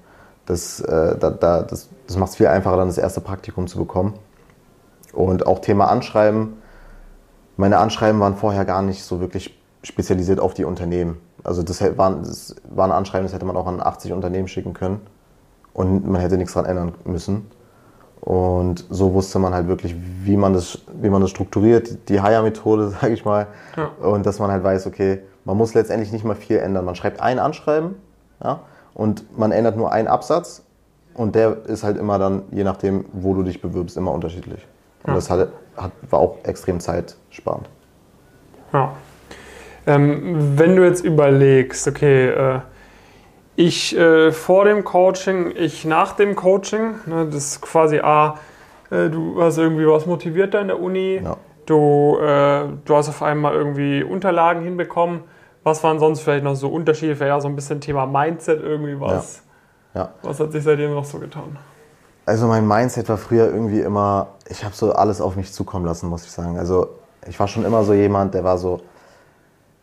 Das, 0.45 0.79
äh, 0.81 1.17
da, 1.17 1.29
da, 1.29 1.61
das, 1.61 1.89
das 2.07 2.17
macht 2.17 2.31
es 2.31 2.35
viel 2.37 2.47
einfacher, 2.47 2.77
dann 2.77 2.87
das 2.87 2.97
erste 2.97 3.21
Praktikum 3.21 3.67
zu 3.67 3.77
bekommen. 3.77 4.13
Und 5.13 5.45
auch 5.45 5.59
Thema 5.59 5.89
Anschreiben. 5.89 6.53
Meine 7.57 7.77
Anschreiben 7.77 8.19
waren 8.19 8.35
vorher 8.35 8.65
gar 8.65 8.81
nicht 8.81 9.03
so 9.03 9.19
wirklich 9.19 9.59
spezialisiert 9.83 10.39
auf 10.39 10.53
die 10.53 10.65
Unternehmen. 10.65 11.17
Also 11.43 11.63
das 11.63 11.81
war, 11.97 12.15
das 12.15 12.55
war 12.69 12.85
ein 12.85 12.91
Anschreiben, 12.91 13.25
das 13.25 13.33
hätte 13.33 13.45
man 13.45 13.57
auch 13.57 13.67
an 13.67 13.81
80 13.81 14.13
Unternehmen 14.13 14.47
schicken 14.47 14.73
können 14.73 15.01
und 15.73 16.07
man 16.07 16.21
hätte 16.21 16.37
nichts 16.37 16.53
daran 16.53 16.69
ändern 16.69 16.93
müssen. 17.03 17.47
Und 18.21 18.85
so 18.89 19.13
wusste 19.13 19.39
man 19.39 19.53
halt 19.53 19.67
wirklich, 19.67 19.95
wie 20.23 20.37
man 20.37 20.53
das, 20.53 20.79
wie 21.01 21.09
man 21.09 21.21
das 21.21 21.31
strukturiert, 21.31 22.07
die 22.07 22.21
Hire-Methode, 22.21 22.89
sage 23.01 23.13
ich 23.13 23.25
mal. 23.25 23.47
Ja. 23.75 23.89
Und 24.07 24.25
dass 24.25 24.39
man 24.39 24.51
halt 24.51 24.63
weiß, 24.63 24.85
okay, 24.87 25.21
man 25.45 25.57
muss 25.57 25.73
letztendlich 25.73 26.11
nicht 26.11 26.25
mal 26.25 26.35
viel 26.35 26.57
ändern. 26.57 26.85
Man 26.85 26.95
schreibt 26.95 27.21
ein 27.21 27.39
Anschreiben 27.39 27.95
ja, 28.43 28.61
und 28.93 29.37
man 29.37 29.51
ändert 29.51 29.77
nur 29.77 29.91
einen 29.91 30.07
Absatz 30.07 30.63
und 31.13 31.35
der 31.35 31.65
ist 31.65 31.83
halt 31.83 31.97
immer 31.97 32.19
dann, 32.19 32.43
je 32.51 32.63
nachdem, 32.63 33.05
wo 33.13 33.33
du 33.33 33.43
dich 33.43 33.61
bewirbst, 33.61 33.97
immer 33.97 34.11
unterschiedlich. 34.11 34.65
Und 35.03 35.09
ja. 35.09 35.15
das 35.15 35.29
hat, 35.29 35.49
hat, 35.77 35.91
war 36.09 36.19
auch 36.19 36.37
extrem 36.43 36.79
zeitsparend. 36.79 37.69
Ja. 38.73 38.93
Ähm, 39.87 40.57
wenn 40.57 40.75
du 40.75 40.85
jetzt 40.85 41.03
überlegst, 41.03 41.87
okay, 41.87 42.29
äh, 42.29 42.59
ich 43.55 43.97
äh, 43.97 44.31
vor 44.31 44.65
dem 44.65 44.83
Coaching, 44.83 45.53
ich 45.55 45.85
nach 45.85 46.13
dem 46.13 46.35
Coaching. 46.35 46.95
Ne, 47.05 47.25
das 47.25 47.45
ist 47.45 47.61
quasi 47.61 47.99
A, 47.99 48.39
äh, 48.89 49.09
du 49.09 49.41
hast 49.41 49.57
irgendwie 49.57 49.87
was 49.87 50.05
motiviert 50.05 50.53
da 50.53 50.61
in 50.61 50.67
der 50.67 50.79
Uni. 50.79 51.21
Ja. 51.23 51.37
Du, 51.65 52.17
äh, 52.19 52.67
du 52.85 52.95
hast 52.95 53.09
auf 53.09 53.21
einmal 53.21 53.53
irgendwie 53.53 54.03
Unterlagen 54.03 54.63
hinbekommen. 54.63 55.21
Was 55.63 55.83
waren 55.83 55.99
sonst 55.99 56.21
vielleicht 56.21 56.43
noch 56.43 56.55
so 56.55 56.69
Unterschiede? 56.69 57.15
Vielleicht 57.15 57.33
auch 57.33 57.41
so 57.41 57.47
ein 57.47 57.55
bisschen 57.55 57.81
Thema 57.81 58.05
Mindset 58.05 58.61
irgendwie 58.61 58.99
was. 58.99 59.43
Ja. 59.93 60.01
ja. 60.01 60.09
Was 60.23 60.39
hat 60.39 60.51
sich 60.51 60.63
seitdem 60.63 60.93
noch 60.93 61.05
so 61.05 61.19
getan? 61.19 61.57
Also 62.25 62.47
mein 62.47 62.67
Mindset 62.67 63.09
war 63.09 63.17
früher 63.17 63.45
irgendwie 63.45 63.81
immer, 63.81 64.27
ich 64.49 64.63
habe 64.63 64.75
so 64.75 64.91
alles 64.93 65.21
auf 65.21 65.35
mich 65.35 65.51
zukommen 65.53 65.85
lassen, 65.85 66.07
muss 66.07 66.23
ich 66.23 66.31
sagen. 66.31 66.57
Also 66.57 66.89
ich 67.27 67.39
war 67.39 67.47
schon 67.47 67.65
immer 67.65 67.83
so 67.83 67.93
jemand, 67.93 68.33
der 68.33 68.43
war 68.43 68.57
so, 68.57 68.81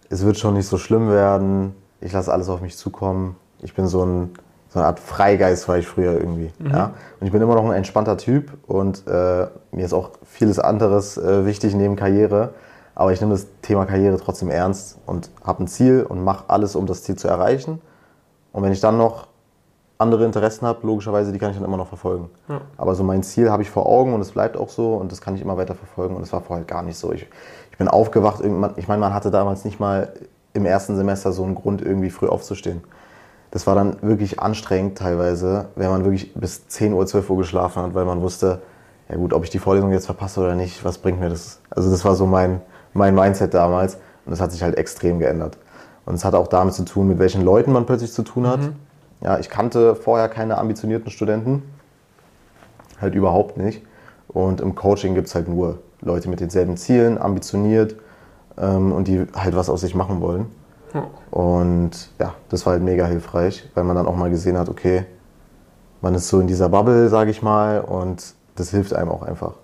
es 0.09 0.25
wird 0.25 0.39
schon 0.39 0.55
nicht 0.55 0.67
so 0.67 0.79
schlimm 0.79 1.11
werden, 1.11 1.75
ich 2.01 2.13
lasse 2.13 2.33
alles 2.33 2.49
auf 2.49 2.61
mich 2.61 2.77
zukommen 2.77 3.37
ich 3.61 3.75
bin 3.75 3.87
so 3.87 4.05
ein 4.05 4.33
so 4.69 4.79
eine 4.79 4.89
Art 4.89 5.01
Freigeist 5.01 5.67
war 5.69 5.79
ich 5.79 5.87
früher 5.87 6.13
irgendwie. 6.13 6.53
Mhm. 6.59 6.71
Ja? 6.71 6.95
Und 7.21 7.27
ich 7.27 7.33
bin 7.33 7.41
immer 7.41 7.55
noch 7.55 7.65
ein 7.65 7.73
entspannter 7.73 8.17
Typ 8.17 8.53
und 8.67 9.07
äh, 9.07 9.47
mir 9.73 9.85
ist 9.85 9.95
auch 9.95 10.11
vieles 10.25 10.59
anderes 10.59 11.17
äh, 11.17 11.47
wichtig 11.47 11.75
neben 11.75 11.97
Karriere. 11.97 12.51
Aber 12.95 13.13
ich 13.13 13.21
nehme 13.21 13.33
das 13.33 13.47
Thema 13.63 13.87
Karriere 13.87 14.19
trotzdem 14.19 14.51
ernst 14.51 14.99
und 15.07 15.31
habe 15.45 15.63
ein 15.63 15.69
Ziel 15.69 16.05
und 16.07 16.23
mache 16.23 16.45
alles, 16.49 16.75
um 16.77 16.87
das 16.87 17.05
Ziel 17.05 17.17
zu 17.17 17.29
erreichen. 17.29 17.81
Und 18.53 18.63
wenn 18.63 18.73
ich 18.73 18.81
dann 18.81 18.99
noch 18.99 19.29
andere 19.99 20.25
Interessen 20.25 20.67
habe, 20.67 20.87
logischerweise, 20.87 21.33
die 21.33 21.39
kann 21.39 21.51
ich 21.51 21.57
dann 21.57 21.65
immer 21.65 21.77
noch 21.77 21.89
verfolgen. 21.89 22.29
Ja. 22.49 22.61
Aber 22.77 22.95
so 22.95 23.05
mein 23.05 23.23
Ziel 23.23 23.51
habe 23.51 23.63
ich 23.63 23.71
vor 23.71 23.87
Augen 23.87 24.15
und 24.15 24.21
es 24.21 24.33
bleibt 24.33 24.57
auch 24.57 24.69
so 24.69 24.95
und 24.95 25.13
das 25.13 25.21
kann 25.21 25.35
ich 25.35 25.43
immer 25.43 25.57
weiter 25.57 25.75
verfolgen 25.75 26.15
und 26.17 26.23
es 26.23 26.33
war 26.33 26.41
vorher 26.41 26.65
gar 26.65 26.83
nicht 26.83 26.99
so. 26.99 27.13
Ich, 27.13 27.27
ich 27.71 27.79
bin 27.79 27.89
aufgewacht, 27.89 28.43
ich 28.77 28.89
meine, 28.89 29.01
man 29.01 29.15
hatte 29.15 29.31
damals 29.31 29.65
nicht 29.65 29.81
mal 29.81 30.13
im 30.53 30.67
ersten 30.67 30.97
Semester 30.97 31.33
so 31.33 31.45
einen 31.45 31.55
Grund, 31.55 31.83
irgendwie 31.83 32.11
früh 32.11 32.27
aufzustehen 32.27 32.83
das 33.51 33.67
war 33.67 33.75
dann 33.75 33.97
wirklich 34.03 34.41
anstrengend 34.41 34.99
teilweise, 34.99 35.69
wenn 35.75 35.89
man 35.91 36.05
wirklich 36.05 36.35
bis 36.35 36.69
10 36.69 36.93
Uhr, 36.93 37.07
12 37.07 37.31
Uhr 37.31 37.39
geschlafen 37.39 37.83
hat, 37.83 37.95
weil 37.95 38.05
man 38.05 38.21
wusste, 38.21 38.61
ja 39.09 39.17
gut, 39.17 39.33
ob 39.33 39.45
ich 39.45 39.51
die 39.51 39.59
Vorlesung 39.59 39.91
jetzt 39.93 40.07
verpasse 40.07 40.41
oder 40.41 40.55
nicht, 40.55 40.85
was 40.85 40.99
bringt 40.99 41.19
mir 41.19 41.31
das? 41.31 41.61
Also 41.71 41.91
das 41.91 42.05
war 42.05 42.15
so 42.15 42.27
mein, 42.27 42.61
mein 42.93 43.15
Mindset 43.15 43.55
damals 43.55 43.95
und 44.27 44.31
das 44.31 44.41
hat 44.41 44.53
sich 44.53 44.63
halt 44.63 44.77
extrem 44.77 45.19
geändert. 45.19 45.57
Und 46.05 46.15
es 46.15 46.25
hat 46.25 46.35
auch 46.35 46.49
damit 46.49 46.75
zu 46.75 46.85
tun, 46.85 47.09
mit 47.09 47.19
welchen 47.19 47.43
Leuten 47.43 47.73
man 47.73 47.87
plötzlich 47.87 48.13
zu 48.13 48.23
tun 48.23 48.47
hat. 48.47 48.61
Mhm. 48.61 48.77
Ja, 49.23 49.39
ich 49.39 49.49
kannte 49.49 49.95
vorher 49.95 50.29
keine 50.29 50.59
ambitionierten 50.59 51.11
Studenten, 51.11 51.63
halt 53.01 53.15
überhaupt 53.15 53.57
nicht. 53.57 53.83
Und 54.29 54.61
im 54.61 54.75
Coaching 54.75 55.15
gibt 55.15 55.29
es 55.29 55.35
halt 55.35 55.49
nur 55.49 55.79
Leute 56.01 56.29
mit 56.29 56.41
denselben 56.41 56.77
Zielen, 56.77 57.19
ambitioniert 57.19 57.97
ähm, 58.59 58.93
und 58.93 59.09
die 59.09 59.27
halt 59.35 59.57
was 59.57 59.71
aus 59.71 59.81
sich 59.81 59.95
machen 59.95 60.21
wollen. 60.21 60.47
Und 61.31 61.91
ja, 62.19 62.35
das 62.49 62.65
war 62.67 62.75
halt 62.75 62.83
mega 62.83 63.07
hilfreich, 63.07 63.69
weil 63.75 63.85
man 63.85 63.97
dann 63.97 64.07
auch 64.07 64.17
mal 64.17 64.31
gesehen 64.31 64.57
hat, 64.59 64.69
okay, 64.69 65.05
man 66.01 66.15
ist 66.15 66.29
so 66.29 66.41
in 66.41 66.47
dieser 66.47 66.69
Bubble, 66.69 67.09
sage 67.09 67.31
ich 67.31 67.43
mal, 67.43 67.81
und 67.81 68.35
das 68.57 68.71
hilft 68.71 68.95
einem 68.95 69.11
auch 69.11 69.23
einfach. 69.23 69.55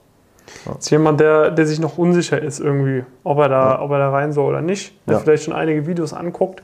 Ja. 0.66 0.73
Ist 0.78 0.90
jemand, 0.90 1.21
der, 1.21 1.50
der 1.50 1.66
sich 1.66 1.81
noch 1.81 1.99
unsicher 1.99 2.40
ist 2.40 2.61
irgendwie, 2.61 3.04
ob 3.23 3.38
er 3.38 3.49
da, 3.49 3.71
ja. 3.73 3.81
ob 3.81 3.90
er 3.93 3.99
da 3.99 4.11
rein 4.11 4.33
soll 4.33 4.50
oder 4.50 4.61
nicht, 4.61 4.95
der 5.09 5.19
vielleicht 5.21 5.45
schon 5.45 5.54
einige 5.54 5.87
Videos 5.87 6.12
anguckt, 6.12 6.62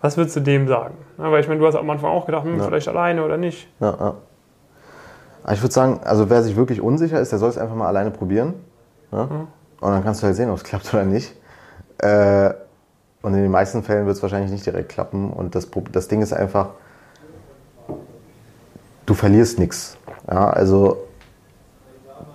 was 0.00 0.16
würdest 0.16 0.34
du 0.36 0.40
dem 0.40 0.66
sagen? 0.66 0.94
Weil 1.16 1.40
ich 1.40 1.48
meine, 1.48 1.60
du 1.60 1.66
hast 1.66 1.76
am 1.76 1.88
Anfang 1.88 2.10
auch 2.10 2.26
gedacht, 2.26 2.44
hm, 2.44 2.60
vielleicht 2.60 2.88
alleine 2.88 3.24
oder 3.24 3.36
nicht. 3.36 3.68
Ja, 3.80 3.96
ja. 4.00 4.14
Ich 5.52 5.62
würde 5.62 5.72
sagen, 5.72 6.00
also 6.04 6.30
wer 6.30 6.42
sich 6.42 6.56
wirklich 6.56 6.80
unsicher 6.80 7.20
ist, 7.20 7.32
der 7.32 7.38
soll 7.38 7.50
es 7.50 7.58
einfach 7.58 7.74
mal 7.74 7.86
alleine 7.86 8.10
probieren. 8.10 8.54
Mhm. 9.10 9.48
Und 9.80 9.90
dann 9.90 10.04
kannst 10.04 10.22
du 10.22 10.26
halt 10.26 10.36
sehen, 10.36 10.50
ob 10.50 10.56
es 10.56 10.64
klappt 10.64 10.92
oder 10.94 11.04
nicht. 11.04 11.34
Äh, 11.98 12.54
und 13.22 13.34
in 13.34 13.42
den 13.42 13.50
meisten 13.50 13.82
Fällen 13.82 14.06
wird 14.06 14.16
es 14.16 14.22
wahrscheinlich 14.22 14.50
nicht 14.50 14.66
direkt 14.66 14.88
klappen. 14.88 15.30
Und 15.30 15.54
das, 15.54 15.68
das 15.92 16.08
Ding 16.08 16.22
ist 16.22 16.32
einfach, 16.32 16.70
du 19.06 19.14
verlierst 19.14 19.58
nichts. 19.58 19.96
Ja, 20.28 20.50
also 20.50 21.04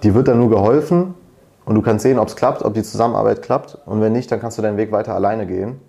dir 0.03 0.15
wird 0.15 0.27
dann 0.27 0.39
nur 0.39 0.49
geholfen 0.49 1.13
und 1.65 1.75
du 1.75 1.81
kannst 1.81 2.03
sehen, 2.03 2.19
ob 2.19 2.29
es 2.29 2.35
klappt, 2.35 2.63
ob 2.63 2.73
die 2.73 2.83
Zusammenarbeit 2.83 3.41
klappt. 3.41 3.77
Und 3.85 4.01
wenn 4.01 4.13
nicht, 4.13 4.31
dann 4.31 4.39
kannst 4.39 4.57
du 4.57 4.61
deinen 4.61 4.77
Weg 4.77 4.91
weiter 4.91 5.13
alleine 5.13 5.45
gehen. 5.45 5.79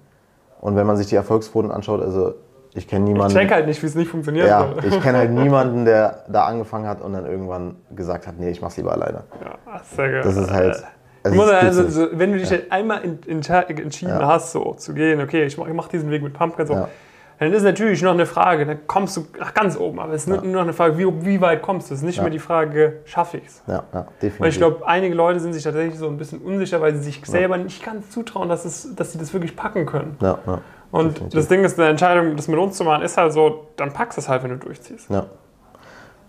Und 0.61 0.75
wenn 0.75 0.87
man 0.87 0.97
sich 0.97 1.07
die 1.07 1.17
Erfolgsquoten 1.17 1.71
anschaut, 1.71 2.03
also 2.03 2.35
ich 2.75 2.89
kenne 2.89 3.05
niemanden. 3.05 3.37
Ich 3.37 3.43
check 3.43 3.53
halt 3.53 3.67
nicht, 3.67 3.83
wie 3.83 3.87
es 3.87 3.95
nicht 3.95 4.11
funktioniert. 4.11 4.49
Ja, 4.49 4.75
ich 4.83 5.01
kenne 5.01 5.19
halt 5.19 5.31
niemanden, 5.33 5.85
der 5.85 6.25
da 6.29 6.45
angefangen 6.45 6.87
hat 6.87 7.01
und 7.01 7.13
dann 7.13 7.27
irgendwann 7.27 7.77
gesagt 7.95 8.27
hat, 8.27 8.39
nee, 8.39 8.51
ich 8.51 8.61
mach's 8.61 8.77
lieber 8.77 8.93
alleine. 8.93 9.23
Ja, 9.43 9.81
sehr 9.85 10.11
geil. 10.11 10.23
Das 10.23 10.37
ist 10.37 10.51
halt. 10.51 10.85
Also, 11.23 11.43
also 11.43 11.89
so, 11.89 12.09
wenn 12.13 12.33
du 12.33 12.39
dich 12.39 12.51
ja. 12.51 12.59
einmal 12.71 13.03
in, 13.03 13.19
in, 13.27 13.43
entschieden 13.43 14.21
ja. 14.21 14.27
hast, 14.27 14.53
so 14.53 14.75
zu 14.75 14.95
gehen, 14.95 15.21
okay, 15.21 15.45
ich 15.45 15.59
mache 15.59 15.73
mach 15.75 15.89
diesen 15.89 16.11
Weg 16.11 16.23
mit 16.23 16.33
Pumpkin, 16.33 16.67
so, 16.67 16.75
ja. 16.75 16.89
dann 17.39 17.53
ist 17.53 17.65
natürlich 17.65 18.03
noch 18.03 18.13
eine 18.13 18.27
Frage, 18.27 18.65
dann 18.65 18.87
kommst 18.87 19.17
du 19.17 19.27
nach 19.39 19.53
ganz 19.53 19.77
oben, 19.77 19.99
aber 19.99 20.13
es 20.13 20.23
ist 20.23 20.29
nur 20.29 20.43
noch 20.43 20.63
eine 20.63 20.73
Frage, 20.73 20.97
wie, 20.97 21.25
wie 21.25 21.41
weit 21.41 21.63
kommst 21.63 21.91
du? 21.91 21.95
Es 21.95 22.01
ist 22.01 22.07
nicht 22.07 22.21
mehr 22.21 22.31
die 22.31 22.39
Frage, 22.39 23.01
schaffe 23.05 23.39
ich 23.39 23.47
es? 23.47 23.63
Ja, 23.67 23.85
ja, 23.93 24.07
definitiv. 24.23 24.41
Weil 24.41 24.49
ich 24.51 24.59
glaube, 24.59 24.87
einige 24.87 25.15
Leute 25.15 25.41
sind 25.41 25.53
sich 25.53 25.63
tatsächlich 25.65 25.99
so 25.99 26.07
ein 26.07 26.17
bisschen 26.17 26.41
unsicher, 26.41 26.81
weil 26.81 26.95
sie 26.95 27.03
sich 27.03 27.21
selber 27.25 27.59
nicht 27.59 27.85
ganz 27.85 28.11
zutrauen, 28.11 28.49
dass, 28.49 28.65
es, 28.65 28.95
dass 28.95 29.13
sie 29.13 29.19
das 29.19 29.33
wirklich 29.33 29.57
packen 29.57 29.87
können. 29.87 30.17
Ja, 30.21 30.39
ja. 30.47 30.61
Und 30.91 31.17
definitiv. 31.17 31.39
das 31.39 31.49
Ding 31.49 31.65
ist, 31.65 31.79
eine 31.79 31.91
Entscheidung, 31.91 32.37
das 32.37 32.49
mit 32.49 32.59
uns 32.59 32.77
zu 32.77 32.85
machen, 32.85 33.03
ist 33.03 33.17
halt 33.17 33.33
so, 33.33 33.67
dann 33.77 33.93
packst 33.93 34.17
du 34.17 34.21
es 34.21 34.29
halt, 34.29 34.43
wenn 34.43 34.51
du 34.51 34.57
durchziehst. 34.57 35.11
Ja. 35.11 35.27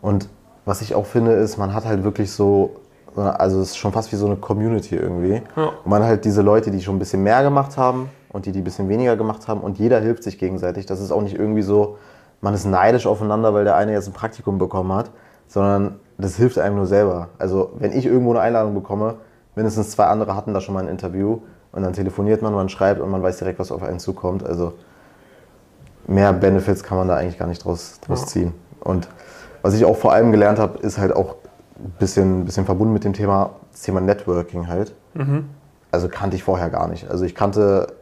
Und 0.02 0.28
was 0.66 0.82
ich 0.82 0.96
auch 0.96 1.06
finde, 1.06 1.34
ist, 1.34 1.58
man 1.58 1.74
hat 1.74 1.86
halt 1.86 2.04
wirklich 2.04 2.32
so 2.32 2.76
also 3.16 3.62
es 3.62 3.70
ist 3.72 3.78
schon 3.78 3.92
fast 3.92 4.12
wie 4.12 4.16
so 4.16 4.26
eine 4.26 4.36
Community 4.36 4.96
irgendwie. 4.96 5.42
Ja. 5.56 5.66
Und 5.84 5.88
man 5.88 6.04
halt 6.04 6.26
diese 6.26 6.42
Leute, 6.42 6.72
die 6.72 6.82
schon 6.82 6.96
ein 6.96 7.00
bisschen 7.00 7.24
mehr 7.24 7.44
gemacht 7.44 7.78
haben 7.78 8.10
und 8.30 8.46
die, 8.46 8.52
die 8.52 8.62
ein 8.62 8.64
bisschen 8.64 8.90
weniger 8.90 9.16
gemacht 9.16 9.48
haben 9.48 9.62
und 9.62 9.80
jeder 9.80 10.00
hilft 10.00 10.24
sich 10.24 10.38
gegenseitig. 10.38 10.86
Das 10.86 11.02
ist 11.02 11.12
auch 11.12 11.22
nicht 11.22 11.38
irgendwie 11.38 11.62
so, 11.62 11.98
man 12.42 12.54
ist 12.54 12.66
neidisch 12.66 13.08
aufeinander, 13.08 13.54
weil 13.54 13.64
der 13.64 13.76
eine 13.76 13.92
jetzt 13.92 14.08
ein 14.08 14.14
Praktikum 14.14 14.58
bekommen 14.58 14.94
hat, 14.94 15.12
sondern 15.48 16.00
das 16.18 16.36
hilft 16.36 16.60
einem 16.60 16.76
nur 16.76 16.86
selber. 16.86 17.30
Also 17.38 17.72
wenn 17.80 17.92
ich 17.92 18.06
irgendwo 18.06 18.32
eine 18.32 18.42
Einladung 18.42 18.74
bekomme, 18.74 19.16
mindestens 19.56 19.92
zwei 19.92 20.06
andere 20.06 20.36
hatten 20.36 20.54
da 20.54 20.62
schon 20.62 20.74
mal 20.74 20.84
ein 20.84 20.90
Interview 20.90 21.40
und 21.72 21.84
dann 21.84 21.94
telefoniert 21.94 22.42
man, 22.42 22.54
man 22.54 22.70
schreibt 22.70 23.02
und 23.02 23.10
man 23.10 23.22
weiß 23.22 23.38
direkt, 23.38 23.60
was 23.60 23.72
auf 23.72 23.84
einen 23.84 24.00
zukommt. 24.00 24.46
Also 24.46 24.74
mehr 26.08 26.34
Benefits 26.34 26.84
kann 26.84 26.98
man 26.98 27.08
da 27.08 27.16
eigentlich 27.16 27.38
gar 27.38 27.48
nicht 27.48 27.64
draus, 27.64 28.00
draus 28.06 28.26
ziehen. 28.28 28.54
Und 28.80 29.08
was 29.62 29.74
ich 29.74 29.86
auch 29.86 29.98
vor 29.98 30.14
allem 30.14 30.32
gelernt 30.32 30.60
habe, 30.60 30.80
ist 30.80 30.98
halt 30.98 31.16
auch 31.16 31.36
bisschen, 32.00 32.46
bisschen 32.46 32.66
verbunden 32.66 32.94
mit 32.94 33.04
dem 33.04 33.14
Thema, 33.14 33.52
das 33.72 33.82
Thema 33.82 34.02
Networking 34.02 34.68
halt. 34.68 34.94
Mhm. 35.14 35.46
Also 35.92 36.08
kannte 36.08 36.36
ich 36.36 36.44
vorher 36.44 36.70
gar 36.70 36.88
nicht. 36.88 37.10
Also 37.10 37.26
ich 37.26 37.36
kannte, 37.36 37.94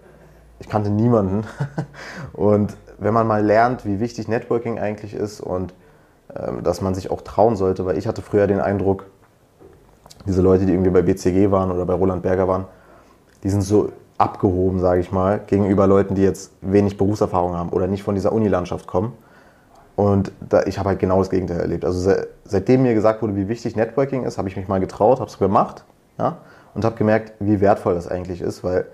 ich 0.59 0.67
kannte 0.67 0.89
niemanden. 0.89 1.45
und 2.33 2.75
wenn 2.97 3.13
man 3.13 3.27
mal 3.27 3.43
lernt, 3.43 3.85
wie 3.85 3.99
wichtig 3.99 4.27
Networking 4.27 4.79
eigentlich 4.79 5.13
ist 5.13 5.39
und 5.39 5.73
ähm, 6.35 6.63
dass 6.63 6.81
man 6.81 6.95
sich 6.95 7.11
auch 7.11 7.21
trauen 7.21 7.55
sollte, 7.55 7.85
weil 7.85 7.97
ich 7.97 8.07
hatte 8.07 8.21
früher 8.21 8.47
den 8.47 8.59
Eindruck, 8.59 9.05
diese 10.25 10.41
Leute, 10.41 10.65
die 10.65 10.73
irgendwie 10.73 10.89
bei 10.91 11.01
BCG 11.01 11.51
waren 11.51 11.71
oder 11.71 11.85
bei 11.85 11.93
Roland 11.93 12.21
Berger 12.21 12.47
waren, 12.47 12.65
die 13.43 13.49
sind 13.49 13.61
so 13.61 13.91
abgehoben, 14.17 14.79
sage 14.79 14.99
ich 14.99 15.11
mal, 15.11 15.39
gegenüber 15.45 15.87
Leuten, 15.87 16.15
die 16.15 16.23
jetzt 16.23 16.51
wenig 16.61 16.97
Berufserfahrung 16.97 17.55
haben 17.55 17.69
oder 17.69 17.87
nicht 17.87 18.03
von 18.03 18.15
dieser 18.15 18.31
Unilandschaft 18.31 18.87
kommen. 18.87 19.13
Und 19.97 20.31
da, 20.47 20.61
ich 20.67 20.77
habe 20.77 20.89
halt 20.89 20.99
genau 20.99 21.17
das 21.17 21.31
Gegenteil 21.31 21.59
erlebt. 21.59 21.83
Also 21.83 21.99
se, 21.99 22.27
seitdem 22.45 22.83
mir 22.83 22.93
gesagt 22.93 23.23
wurde, 23.23 23.35
wie 23.35 23.47
wichtig 23.47 23.75
Networking 23.75 24.25
ist, 24.25 24.37
habe 24.37 24.47
ich 24.47 24.55
mich 24.55 24.67
mal 24.67 24.79
getraut, 24.79 25.19
habe 25.19 25.27
es 25.27 25.39
gemacht 25.39 25.85
ja, 26.19 26.37
und 26.75 26.85
habe 26.85 26.95
gemerkt, 26.95 27.33
wie 27.39 27.59
wertvoll 27.61 27.95
das 27.95 28.07
eigentlich 28.07 28.41
ist, 28.41 28.63
weil 28.63 28.85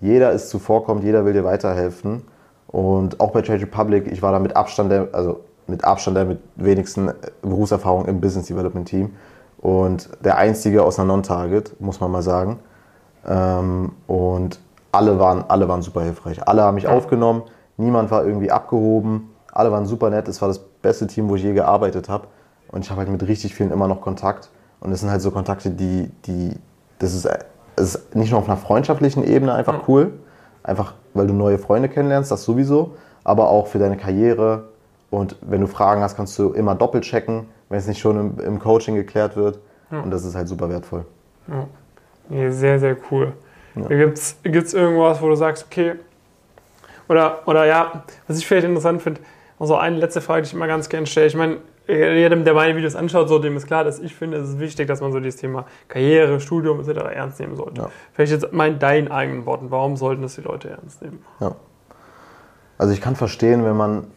jeder 0.00 0.30
ist 0.30 0.50
zuvorkommt, 0.50 1.02
jeder 1.02 1.24
will 1.24 1.32
dir 1.32 1.42
weiterhelfen. 1.42 2.22
Und 2.68 3.18
auch 3.18 3.32
bei 3.32 3.42
Trade 3.42 3.60
Republic, 3.60 4.06
ich 4.06 4.22
war 4.22 4.30
da 4.30 4.38
mit 4.38 4.54
Abstand 4.54 4.92
der, 4.92 5.08
also 5.10 5.40
mit 5.66 5.82
Abstand 5.82 6.16
der 6.16 6.26
mit 6.26 6.38
wenigsten 6.54 7.10
Berufserfahrung 7.42 8.06
im 8.06 8.20
Business 8.20 8.46
Development 8.46 8.86
Team 8.86 9.10
und 9.58 10.10
der 10.24 10.38
einzige 10.38 10.84
aus 10.84 10.96
einer 10.96 11.08
Non-Target, 11.08 11.80
muss 11.80 11.98
man 11.98 12.12
mal 12.12 12.22
sagen. 12.22 12.60
Ähm, 13.26 13.90
und 14.06 14.60
alle 14.92 15.18
waren, 15.18 15.44
alle 15.48 15.68
waren 15.68 15.82
super 15.82 16.02
hilfreich. 16.02 16.46
Alle 16.46 16.62
haben 16.62 16.76
mich 16.76 16.86
aufgenommen, 16.86 17.42
niemand 17.76 18.12
war 18.12 18.24
irgendwie 18.24 18.52
abgehoben 18.52 19.31
alle 19.52 19.70
waren 19.70 19.86
super 19.86 20.10
nett. 20.10 20.26
Es 20.26 20.40
war 20.40 20.48
das 20.48 20.58
beste 20.58 21.06
Team, 21.06 21.28
wo 21.28 21.36
ich 21.36 21.42
je 21.42 21.52
gearbeitet 21.52 22.08
habe. 22.08 22.26
Und 22.68 22.84
ich 22.84 22.90
habe 22.90 23.00
halt 23.00 23.10
mit 23.10 23.26
richtig 23.28 23.54
vielen 23.54 23.70
immer 23.70 23.86
noch 23.86 24.00
Kontakt. 24.00 24.50
Und 24.80 24.90
es 24.90 25.00
sind 25.00 25.10
halt 25.10 25.20
so 25.20 25.30
Kontakte, 25.30 25.70
die, 25.70 26.10
die 26.26 26.56
das 26.98 27.14
ist, 27.14 27.28
das 27.76 27.94
ist 27.94 28.16
nicht 28.16 28.30
nur 28.30 28.40
auf 28.40 28.48
einer 28.48 28.56
freundschaftlichen 28.56 29.22
Ebene 29.22 29.54
einfach 29.54 29.74
mhm. 29.74 29.82
cool, 29.88 30.12
einfach 30.62 30.94
weil 31.14 31.26
du 31.26 31.34
neue 31.34 31.58
Freunde 31.58 31.88
kennenlernst, 31.88 32.30
das 32.30 32.44
sowieso, 32.44 32.96
aber 33.22 33.48
auch 33.48 33.66
für 33.66 33.78
deine 33.78 33.96
Karriere. 33.96 34.68
Und 35.10 35.36
wenn 35.42 35.60
du 35.60 35.66
Fragen 35.66 36.00
hast, 36.00 36.16
kannst 36.16 36.38
du 36.38 36.52
immer 36.52 36.74
doppelt 36.74 37.04
checken, 37.04 37.46
wenn 37.68 37.78
es 37.78 37.86
nicht 37.86 38.00
schon 38.00 38.18
im, 38.18 38.40
im 38.40 38.58
Coaching 38.58 38.94
geklärt 38.94 39.36
wird. 39.36 39.58
Ja. 39.90 40.00
Und 40.00 40.10
das 40.10 40.24
ist 40.24 40.34
halt 40.34 40.48
super 40.48 40.70
wertvoll. 40.70 41.04
Ja. 41.48 41.66
ja 42.36 42.50
sehr, 42.50 42.78
sehr 42.80 42.96
cool. 43.10 43.34
Ja. 43.74 43.88
Gibt 43.88 44.18
es 44.18 44.74
irgendwas, 44.74 45.20
wo 45.20 45.28
du 45.28 45.34
sagst, 45.34 45.66
okay, 45.70 45.96
oder, 47.08 47.46
oder 47.46 47.66
ja, 47.66 48.04
was 48.26 48.38
ich 48.38 48.46
vielleicht 48.46 48.66
interessant 48.66 49.02
finde, 49.02 49.20
also 49.62 49.76
eine 49.76 49.96
letzte 49.96 50.20
Frage, 50.20 50.42
die 50.42 50.48
ich 50.48 50.54
immer 50.54 50.66
ganz 50.66 50.88
gerne 50.88 51.06
stelle. 51.06 51.28
Ich 51.28 51.36
meine, 51.36 51.58
jedem, 51.86 52.44
der 52.44 52.52
meine 52.52 52.76
Videos 52.76 52.96
anschaut, 52.96 53.28
so 53.28 53.38
dem 53.38 53.56
ist 53.56 53.68
klar, 53.68 53.84
dass 53.84 54.00
ich 54.00 54.12
finde, 54.12 54.38
es 54.38 54.48
ist 54.48 54.58
wichtig, 54.58 54.88
dass 54.88 55.00
man 55.00 55.12
so 55.12 55.20
dieses 55.20 55.40
Thema 55.40 55.66
Karriere, 55.86 56.40
Studium 56.40 56.80
etc. 56.80 57.00
ernst 57.14 57.38
nehmen 57.38 57.54
sollte. 57.54 57.82
Ja. 57.82 57.88
Vielleicht 58.12 58.32
jetzt 58.32 58.52
mal 58.52 58.66
in 58.66 58.80
deinen 58.80 59.12
eigenen 59.12 59.46
Worten, 59.46 59.70
warum 59.70 59.96
sollten 59.96 60.22
das 60.22 60.34
die 60.34 60.40
Leute 60.40 60.70
ernst 60.70 61.00
nehmen? 61.00 61.24
Ja. 61.38 61.54
Also 62.76 62.92
ich 62.92 63.00
kann 63.00 63.14
verstehen, 63.14 63.64
wenn 63.64 63.76
man 63.76 64.08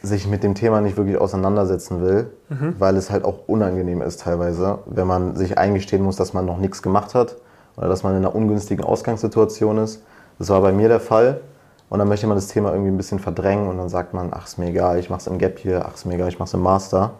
sich 0.00 0.26
mit 0.26 0.42
dem 0.42 0.54
Thema 0.54 0.80
nicht 0.80 0.96
wirklich 0.96 1.18
auseinandersetzen 1.18 2.00
will, 2.00 2.30
mhm. 2.48 2.76
weil 2.78 2.96
es 2.96 3.10
halt 3.10 3.26
auch 3.26 3.48
unangenehm 3.48 4.00
ist 4.00 4.22
teilweise, 4.22 4.78
wenn 4.86 5.06
man 5.06 5.36
sich 5.36 5.58
eingestehen 5.58 6.02
muss, 6.02 6.16
dass 6.16 6.32
man 6.32 6.46
noch 6.46 6.56
nichts 6.56 6.80
gemacht 6.80 7.14
hat 7.14 7.36
oder 7.76 7.88
dass 7.88 8.02
man 8.02 8.12
in 8.12 8.24
einer 8.24 8.34
ungünstigen 8.34 8.82
Ausgangssituation 8.82 9.76
ist. 9.76 10.02
Das 10.38 10.48
war 10.48 10.62
bei 10.62 10.72
mir 10.72 10.88
der 10.88 11.00
Fall. 11.00 11.42
Und 11.88 11.98
dann 11.98 12.08
möchte 12.08 12.26
man 12.26 12.36
das 12.36 12.48
Thema 12.48 12.72
irgendwie 12.72 12.90
ein 12.90 12.96
bisschen 12.96 13.18
verdrängen 13.18 13.68
und 13.68 13.78
dann 13.78 13.88
sagt 13.88 14.12
man, 14.12 14.30
ach, 14.32 14.46
ist 14.46 14.58
mir 14.58 14.66
egal, 14.66 14.98
ich 14.98 15.08
mach's 15.08 15.26
im 15.26 15.38
Gap 15.38 15.58
hier, 15.58 15.86
ach, 15.86 15.94
ist 15.94 16.04
mir 16.04 16.14
egal, 16.14 16.28
ich 16.28 16.38
mach's 16.38 16.52
im 16.52 16.62
Master. 16.62 17.12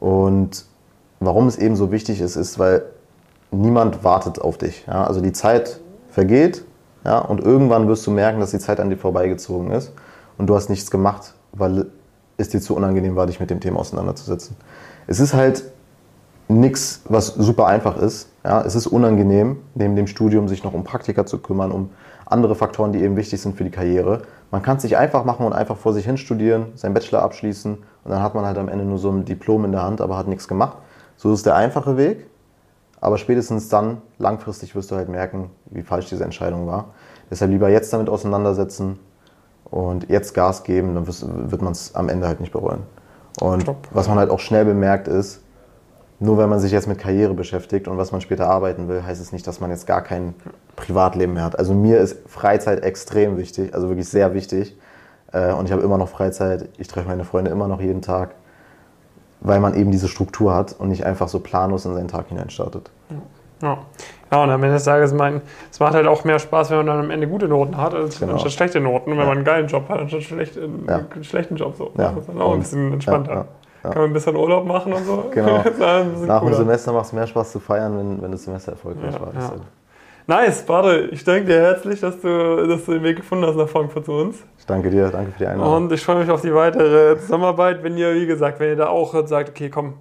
Und 0.00 0.64
warum 1.20 1.46
es 1.46 1.58
eben 1.58 1.76
so 1.76 1.92
wichtig 1.92 2.20
ist, 2.20 2.36
ist, 2.36 2.58
weil 2.58 2.84
niemand 3.50 4.02
wartet 4.02 4.40
auf 4.40 4.56
dich. 4.56 4.84
Ja? 4.86 5.04
Also 5.04 5.20
die 5.20 5.32
Zeit 5.32 5.80
vergeht 6.10 6.64
ja? 7.04 7.18
und 7.18 7.40
irgendwann 7.40 7.86
wirst 7.88 8.06
du 8.06 8.10
merken, 8.10 8.40
dass 8.40 8.50
die 8.50 8.58
Zeit 8.58 8.80
an 8.80 8.88
dir 8.88 8.96
vorbeigezogen 8.96 9.70
ist 9.70 9.92
und 10.38 10.46
du 10.46 10.54
hast 10.54 10.70
nichts 10.70 10.90
gemacht, 10.90 11.34
weil 11.52 11.86
es 12.38 12.48
dir 12.48 12.60
zu 12.60 12.74
unangenehm 12.74 13.16
war, 13.16 13.26
dich 13.26 13.40
mit 13.40 13.50
dem 13.50 13.60
Thema 13.60 13.80
auseinanderzusetzen. 13.80 14.56
Es 15.06 15.20
ist 15.20 15.34
halt 15.34 15.64
nichts, 16.48 17.02
was 17.08 17.28
super 17.28 17.66
einfach 17.66 17.96
ist. 17.96 18.28
Ja, 18.44 18.62
es 18.62 18.74
ist 18.74 18.86
unangenehm, 18.86 19.58
neben 19.74 19.96
dem 19.96 20.06
Studium 20.06 20.48
sich 20.48 20.62
noch 20.62 20.74
um 20.74 20.84
Praktika 20.84 21.26
zu 21.26 21.38
kümmern, 21.38 21.72
um 21.72 21.90
andere 22.26 22.54
Faktoren, 22.54 22.92
die 22.92 23.02
eben 23.02 23.16
wichtig 23.16 23.40
sind 23.40 23.56
für 23.56 23.64
die 23.64 23.70
Karriere. 23.70 24.22
Man 24.50 24.62
kann 24.62 24.76
es 24.76 24.82
sich 24.82 24.96
einfach 24.96 25.24
machen 25.24 25.46
und 25.46 25.52
einfach 25.52 25.76
vor 25.76 25.92
sich 25.92 26.04
hin 26.04 26.18
studieren, 26.18 26.72
seinen 26.74 26.92
Bachelor 26.92 27.22
abschließen 27.22 27.74
und 27.74 28.10
dann 28.10 28.22
hat 28.22 28.34
man 28.34 28.44
halt 28.44 28.58
am 28.58 28.68
Ende 28.68 28.84
nur 28.84 28.98
so 28.98 29.10
ein 29.10 29.24
Diplom 29.24 29.64
in 29.64 29.72
der 29.72 29.82
Hand, 29.82 30.00
aber 30.00 30.16
hat 30.16 30.26
nichts 30.26 30.46
gemacht. 30.48 30.78
So 31.16 31.32
ist 31.32 31.46
der 31.46 31.56
einfache 31.56 31.96
Weg. 31.96 32.26
Aber 33.00 33.18
spätestens 33.18 33.68
dann, 33.68 34.02
langfristig, 34.18 34.74
wirst 34.74 34.90
du 34.90 34.96
halt 34.96 35.08
merken, 35.08 35.50
wie 35.66 35.82
falsch 35.82 36.08
diese 36.08 36.24
Entscheidung 36.24 36.66
war. 36.66 36.86
Deshalb 37.30 37.50
lieber 37.50 37.68
jetzt 37.68 37.92
damit 37.92 38.08
auseinandersetzen 38.08 38.98
und 39.64 40.08
jetzt 40.08 40.34
Gas 40.34 40.64
geben, 40.64 40.94
dann 40.94 41.06
wird 41.06 41.62
man 41.62 41.72
es 41.72 41.94
am 41.94 42.08
Ende 42.08 42.26
halt 42.26 42.40
nicht 42.40 42.52
bereuen. 42.52 42.80
Und 43.40 43.66
Top. 43.66 43.88
was 43.92 44.08
man 44.08 44.18
halt 44.18 44.30
auch 44.30 44.40
schnell 44.40 44.64
bemerkt 44.64 45.08
ist, 45.08 45.42
nur 46.18 46.38
wenn 46.38 46.48
man 46.48 46.60
sich 46.60 46.72
jetzt 46.72 46.86
mit 46.86 46.98
Karriere 46.98 47.34
beschäftigt 47.34 47.88
und 47.88 47.98
was 47.98 48.10
man 48.10 48.20
später 48.20 48.48
arbeiten 48.48 48.88
will, 48.88 49.02
heißt 49.04 49.20
es 49.20 49.32
nicht, 49.32 49.46
dass 49.46 49.60
man 49.60 49.70
jetzt 49.70 49.86
gar 49.86 50.02
kein 50.02 50.34
Privatleben 50.74 51.34
mehr 51.34 51.44
hat. 51.44 51.58
Also 51.58 51.74
mir 51.74 51.98
ist 51.98 52.28
Freizeit 52.28 52.82
extrem 52.82 53.36
wichtig, 53.36 53.74
also 53.74 53.88
wirklich 53.88 54.08
sehr 54.08 54.32
wichtig. 54.32 54.76
Äh, 55.32 55.52
und 55.52 55.66
ich 55.66 55.72
habe 55.72 55.82
immer 55.82 55.98
noch 55.98 56.08
Freizeit. 56.08 56.68
Ich 56.78 56.88
treffe 56.88 57.08
meine 57.08 57.24
Freunde 57.24 57.50
immer 57.50 57.68
noch 57.68 57.80
jeden 57.80 58.00
Tag, 58.00 58.34
weil 59.40 59.60
man 59.60 59.74
eben 59.74 59.90
diese 59.90 60.08
Struktur 60.08 60.54
hat 60.54 60.74
und 60.78 60.88
nicht 60.88 61.04
einfach 61.04 61.28
so 61.28 61.40
planlos 61.40 61.84
in 61.84 61.94
seinen 61.94 62.08
Tag 62.08 62.28
hineinstartet. 62.28 62.90
Ja. 63.62 63.78
ja, 64.30 64.42
und 64.42 64.50
am 64.50 64.62
Ende 64.62 64.74
des 64.74 64.84
Tages, 64.84 65.14
mein, 65.14 65.40
es 65.70 65.80
macht 65.80 65.94
halt 65.94 66.06
auch 66.06 66.24
mehr 66.24 66.38
Spaß, 66.38 66.70
wenn 66.70 66.78
man 66.78 66.86
dann 66.86 66.98
am 67.00 67.10
Ende 67.10 67.26
gute 67.26 67.48
Noten 67.48 67.76
hat, 67.76 67.94
als 67.94 68.20
genau. 68.20 68.34
anstatt 68.34 68.52
schlechte 68.52 68.80
Noten. 68.80 69.12
Und 69.12 69.16
wenn 69.16 69.24
ja. 69.24 69.28
man 69.28 69.38
einen 69.38 69.44
geilen 69.44 69.66
Job 69.66 69.88
hat, 69.88 70.00
anstatt 70.00 70.22
schlecht, 70.22 70.58
einen, 70.58 70.86
ja. 70.88 71.22
schlechten 71.22 71.56
Job. 71.56 71.74
So. 71.76 71.92
Ja. 71.96 72.10
Das 72.10 72.18
ist 72.18 72.28
dann 72.28 72.40
auch 72.40 72.54
ein 72.54 72.60
bisschen 72.60 72.92
entspannter. 72.94 73.46
Ja. 73.86 73.92
Kann 73.92 74.02
man 74.02 74.10
ein 74.10 74.14
bisschen 74.14 74.36
Urlaub 74.36 74.66
machen 74.66 74.92
und 74.92 75.04
so. 75.04 75.24
Genau. 75.30 75.62
Nach 76.26 76.42
dem 76.42 76.54
Semester 76.54 76.92
macht 76.92 77.06
es 77.06 77.12
mehr 77.12 77.26
Spaß 77.26 77.52
zu 77.52 77.60
feiern, 77.60 77.96
wenn, 77.98 78.22
wenn 78.22 78.32
das 78.32 78.44
Semester 78.44 78.72
erfolgreich 78.72 79.14
war. 79.20 79.32
Ja. 79.34 79.52
Nice, 80.28 80.64
warte, 80.66 81.08
ich 81.12 81.22
danke 81.22 81.44
dir 81.44 81.60
herzlich, 81.60 82.00
dass 82.00 82.20
du, 82.20 82.66
dass 82.66 82.84
du 82.84 82.94
den 82.94 83.04
Weg 83.04 83.18
gefunden 83.18 83.46
hast 83.46 83.54
nach 83.54 83.68
Frankfurt 83.68 84.06
zu 84.06 84.12
uns. 84.12 84.38
Ich 84.58 84.66
danke 84.66 84.90
dir, 84.90 85.08
danke 85.08 85.30
für 85.30 85.38
die 85.38 85.46
Einladung. 85.46 85.84
Und 85.84 85.92
ich 85.92 86.04
freue 86.04 86.16
mich 86.16 86.30
auf 86.30 86.40
die 86.40 86.52
weitere 86.52 87.16
Zusammenarbeit, 87.16 87.84
wenn 87.84 87.96
ihr, 87.96 88.12
wie 88.12 88.26
gesagt, 88.26 88.58
wenn 88.58 88.70
ihr 88.70 88.76
da 88.76 88.88
auch 88.88 89.14
sagt, 89.26 89.50
okay, 89.50 89.70
komm, 89.70 89.94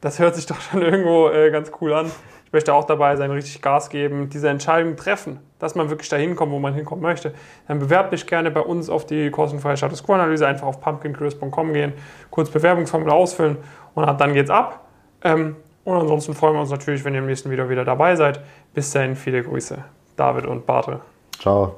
das 0.00 0.18
hört 0.18 0.34
sich 0.34 0.46
doch 0.46 0.60
schon 0.60 0.82
irgendwo 0.82 1.28
äh, 1.28 1.50
ganz 1.52 1.70
cool 1.80 1.92
an. 1.92 2.10
Möchte 2.56 2.72
auch 2.72 2.84
dabei 2.84 3.16
sein, 3.16 3.30
richtig 3.30 3.60
Gas 3.60 3.90
geben, 3.90 4.30
diese 4.30 4.48
Entscheidung 4.48 4.96
treffen, 4.96 5.40
dass 5.58 5.74
man 5.74 5.90
wirklich 5.90 6.08
dahin 6.08 6.34
kommt, 6.34 6.52
wo 6.52 6.58
man 6.58 6.72
hinkommen 6.72 7.02
möchte. 7.02 7.34
Dann 7.68 7.80
bewerbt 7.80 8.14
dich 8.14 8.26
gerne 8.26 8.50
bei 8.50 8.62
uns 8.62 8.88
auf 8.88 9.04
die 9.04 9.30
kostenfreie 9.30 9.76
Status 9.76 10.02
Quo-Analyse. 10.02 10.46
Einfach 10.46 10.66
auf 10.66 10.80
pumpkincurious.com 10.80 11.74
gehen, 11.74 11.92
kurz 12.30 12.48
Bewerbungsformular 12.48 13.14
ausfüllen 13.14 13.58
und 13.94 14.06
dann 14.18 14.32
geht's 14.32 14.48
ab. 14.48 14.86
Ähm, 15.22 15.56
und 15.84 15.96
ansonsten 15.98 16.32
freuen 16.32 16.54
wir 16.54 16.60
uns 16.62 16.70
natürlich, 16.70 17.04
wenn 17.04 17.12
ihr 17.12 17.20
im 17.20 17.26
nächsten 17.26 17.50
Video 17.50 17.68
wieder 17.68 17.84
dabei 17.84 18.16
seid. 18.16 18.40
Bis 18.72 18.90
dahin, 18.90 19.16
viele 19.16 19.42
Grüße. 19.42 19.84
David 20.16 20.46
und 20.46 20.64
Barte. 20.64 21.00
Ciao. 21.38 21.74